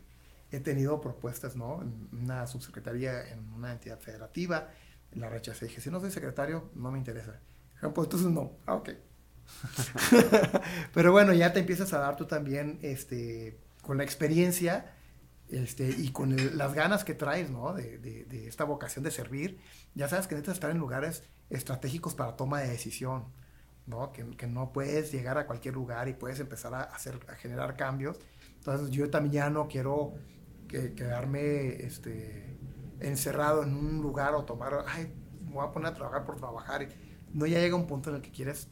[0.52, 1.82] he tenido propuestas, ¿no?
[1.82, 4.70] En una subsecretaría en una entidad federativa,
[5.14, 5.66] la rechacé.
[5.66, 7.40] Dije, si no soy secretario, no me interesa.
[7.82, 8.52] Pues entonces no.
[8.68, 8.92] Ah, ok.
[10.94, 14.94] Pero bueno, ya te empiezas a dar tú también, este, con la experiencia,
[15.50, 17.50] este, y con las ganas que traes.
[17.50, 19.60] De, esta vocación de servir,
[19.96, 23.26] ya sabes que necesitas estar en lugares estratégicos para toma de decisión,
[23.86, 24.12] ¿no?
[24.12, 28.20] Que, no puedes llegar a cualquier lugar y puedes empezar a, hacer, a generar cambios.
[28.58, 30.14] Entonces yo también ya no quiero
[30.68, 32.58] que, quedarme este,
[33.00, 35.14] encerrado en un lugar o tomar, ay,
[35.46, 36.88] me voy a poner a trabajar por trabajar.
[37.34, 38.68] No, ya llega un punto en el que quieres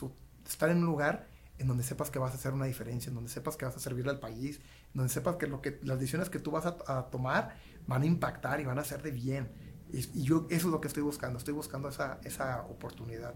[0.45, 3.29] estar en un lugar en donde sepas que vas a hacer una diferencia, en donde
[3.29, 4.59] sepas que vas a servirle al país,
[4.95, 8.05] donde sepas que, lo que las decisiones que tú vas a, a tomar van a
[8.05, 9.51] impactar y van a ser de bien.
[9.91, 13.35] Y, y, yo eso es lo que estoy buscando, estoy buscando esa, esa oportunidad.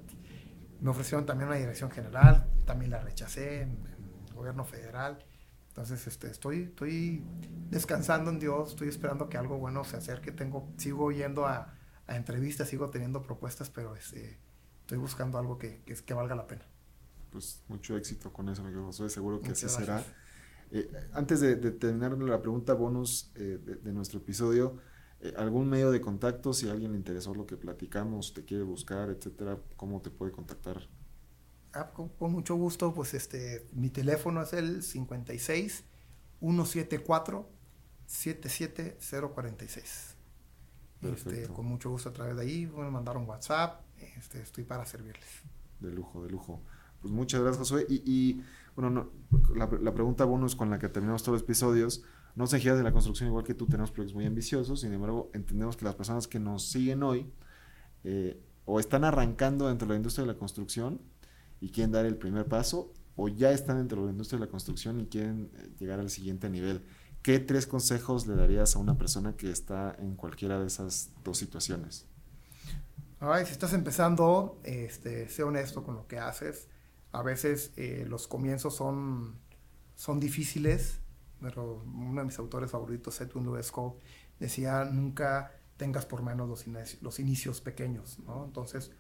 [0.82, 5.24] Me ofrecieron también una dirección general, también la rechacé en, en el gobierno federal.
[5.68, 7.24] Entonces este, estoy, estoy
[7.70, 10.32] descansando en Dios, estoy esperando que algo bueno se acerque.
[10.32, 11.76] Tengo, sigo yendo a,
[12.08, 14.40] a entrevistas, sigo teniendo propuestas, pero este,
[14.82, 16.66] estoy buscando algo que, que, que valga la pena
[17.30, 20.08] pues mucho éxito con eso, amigo Josué, seguro que Muchas así gracias.
[20.08, 20.18] será.
[20.72, 24.78] Eh, antes de, de, terminar la pregunta bonus eh, de, de, nuestro episodio,
[25.22, 26.54] eh, ¿algún medio de contacto?
[26.54, 30.32] Si a alguien le interesó lo que platicamos, te quiere buscar, etcétera, ¿cómo te puede
[30.32, 30.88] contactar?
[31.74, 35.84] Ah, con, con, mucho gusto, pues este, mi teléfono es el 56
[36.40, 37.50] 174
[38.06, 40.16] 77046.
[41.02, 43.82] Este, con mucho gusto a través de ahí, me mandaron WhatsApp,
[44.18, 45.30] este, estoy para servirles.
[45.80, 46.62] De lujo, de lujo.
[47.02, 47.86] Pues muchas gracias, Josué.
[47.88, 48.44] Y, y
[48.76, 49.12] bueno, no,
[49.56, 52.04] la, pregunta bonus con la que terminamos todos los episodios,
[52.36, 55.30] no se giras de la construcción igual que tú, tenemos proyectos muy ambiciosos, sin embargo,
[55.34, 57.32] entendemos que las personas que nos siguen hoy
[58.04, 61.02] eh, o están arrancando dentro de la industria de la construcción
[61.60, 64.52] y quieren dar el primer paso, o ya están dentro de la industria de la
[64.52, 66.86] construcción y quieren eh, llegar al siguiente nivel.
[67.22, 71.38] ¿Qué tres consejos le darías a una persona que está en cualquiera de esas dos
[71.38, 72.06] situaciones?
[73.20, 76.70] Ay, si estás empezando, este, sé honesto con lo que haces
[77.12, 79.40] a veces eh, los comienzos son,
[79.96, 81.00] son difíciles,
[81.42, 83.72] pero uno de mis autores favoritos, Edwin Lewis
[84.40, 88.46] decía, nunca tengas por menos los, inicios, los inicios pequeños, ¿no?
[88.46, 88.92] Entonces,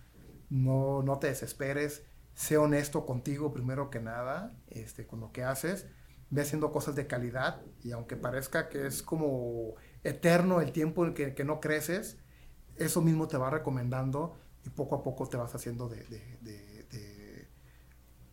[0.49, 2.03] no, no te desesperes,
[2.33, 5.87] sé honesto contigo primero que nada, este, con lo que haces,
[6.29, 11.13] ve haciendo cosas de calidad y aunque parezca que es como eterno el tiempo en
[11.13, 12.17] que, que no creces,
[12.77, 16.68] eso mismo te va recomendando y poco a poco te vas haciendo de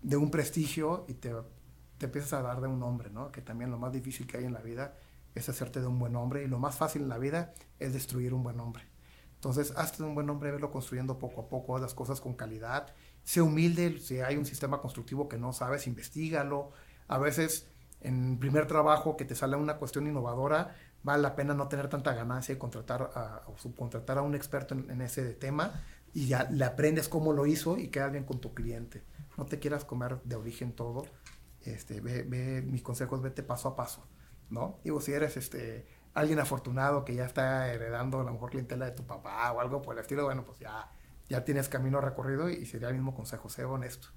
[0.06, 1.32] de un prestigio y te
[1.98, 3.32] te empiezas a dar de un nombre, ¿no?
[3.32, 4.94] Que también lo más difícil que hay en la vida
[5.34, 8.34] es hacerte de un buen hombre y lo más fácil en la vida es destruir
[8.34, 8.84] un buen hombre.
[9.34, 12.34] Entonces, hazte de un buen hombre, verlo construyendo poco a poco, haz las cosas con
[12.34, 16.70] calidad, sé humilde, si hay un sistema constructivo que no sabes, investigalo.
[17.08, 17.66] A veces,
[18.00, 22.14] en primer trabajo que te sale una cuestión innovadora, vale la pena no tener tanta
[22.14, 25.82] ganancia y contratar a, o subcontratar a un experto en ese tema
[26.16, 29.02] y ya le aprendes cómo lo hizo y quedas bien con tu cliente.
[29.36, 31.04] No te quieras comer de origen todo.
[31.60, 34.08] Este, ve, ve, mis consejos, vete paso a paso,
[34.48, 34.80] ¿no?
[34.82, 38.92] Digo, si eres este, alguien afortunado que ya está heredando a la mejor clientela de
[38.92, 40.90] tu papá o algo por el estilo, bueno, pues ya,
[41.28, 44.08] ya tienes camino recorrido y sería el mismo consejo, sé honesto.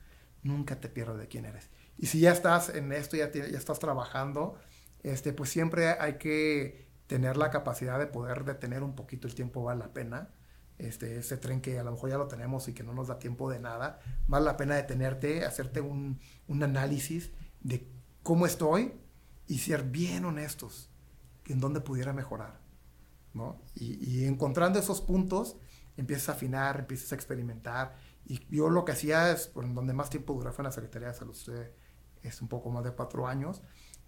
[0.42, 1.70] Nunca te pierdas de quién eres.
[1.98, 4.58] Y si ya estás en esto, ya, ya estás trabajando,
[5.04, 9.64] este, pues siempre hay que tener la capacidad de poder detener un poquito el tiempo,
[9.64, 10.30] vale la pena
[10.80, 13.20] este, ese tren que a lo mejor ya lo tenemos y que no nos da
[13.20, 17.88] tiempo de nada, vale la pena detenerte, hacerte un, un análisis de
[18.24, 18.94] cómo estoy
[19.48, 20.90] y ser bien honestos
[21.46, 22.60] en dónde pudiera mejorar.
[23.34, 23.62] ¿no?
[23.76, 25.58] Y, y, encontrando esos puntos,
[25.98, 27.96] empiezas a afinar, empiezas a experimentar.
[28.26, 31.10] Y yo lo que hacía es, por donde más tiempo duré fue en la Secretaría
[31.10, 31.38] de Salud,
[32.24, 33.62] es un poco más de cuatro años,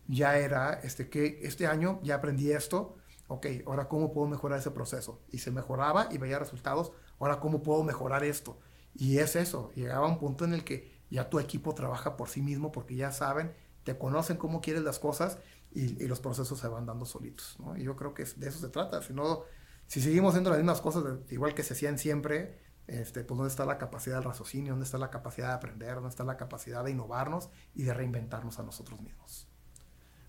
[0.07, 2.97] ya era este, que este año ya aprendí esto,
[3.32, 5.21] ok, ahora cómo puedo mejorar ese proceso.
[5.32, 8.59] Y se mejoraba y veía resultados, ahora cómo puedo mejorar esto.
[8.93, 12.27] Y es eso, llegaba a un punto en el que ya tu equipo trabaja por
[12.27, 13.53] sí mismo porque ya saben,
[13.84, 15.39] te conocen cómo quieres las cosas
[15.71, 17.57] y, los procesos se van dando solitos.
[17.77, 19.01] Y yo creo que de eso se trata.
[19.01, 19.43] Si, no,
[19.88, 23.65] si seguimos haciendo las mismas cosas igual que se hacían siempre, este, pues dónde está
[23.65, 26.91] la capacidad del raciocinio, dónde está la capacidad de aprender, dónde está la capacidad de
[26.91, 29.47] innovarnos y de reinventarnos a nosotros mismos.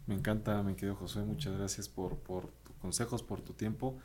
[0.06, 2.50] Me encanta, me querido José, muchas gracias por, por
[2.82, 3.98] consejos, por tu tiempo.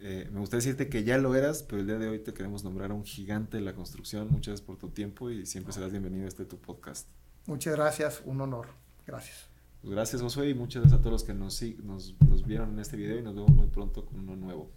[0.00, 2.64] Eh, me gustaría decirte que ya lo eras, pero el día de hoy te queremos
[2.64, 4.26] nombrar a un gigante de la construcción.
[4.32, 7.06] Muchas gracias por tu tiempo y siempre serás bienvenido a este tu podcast.
[7.46, 8.66] Muchas gracias, un honor.
[9.06, 9.48] Gracias.
[9.80, 12.80] Pues gracias Josué y muchas gracias a todos los que nos, nos, nos vieron en
[12.80, 14.70] este video y nos vemos muy pronto con uno nuevo.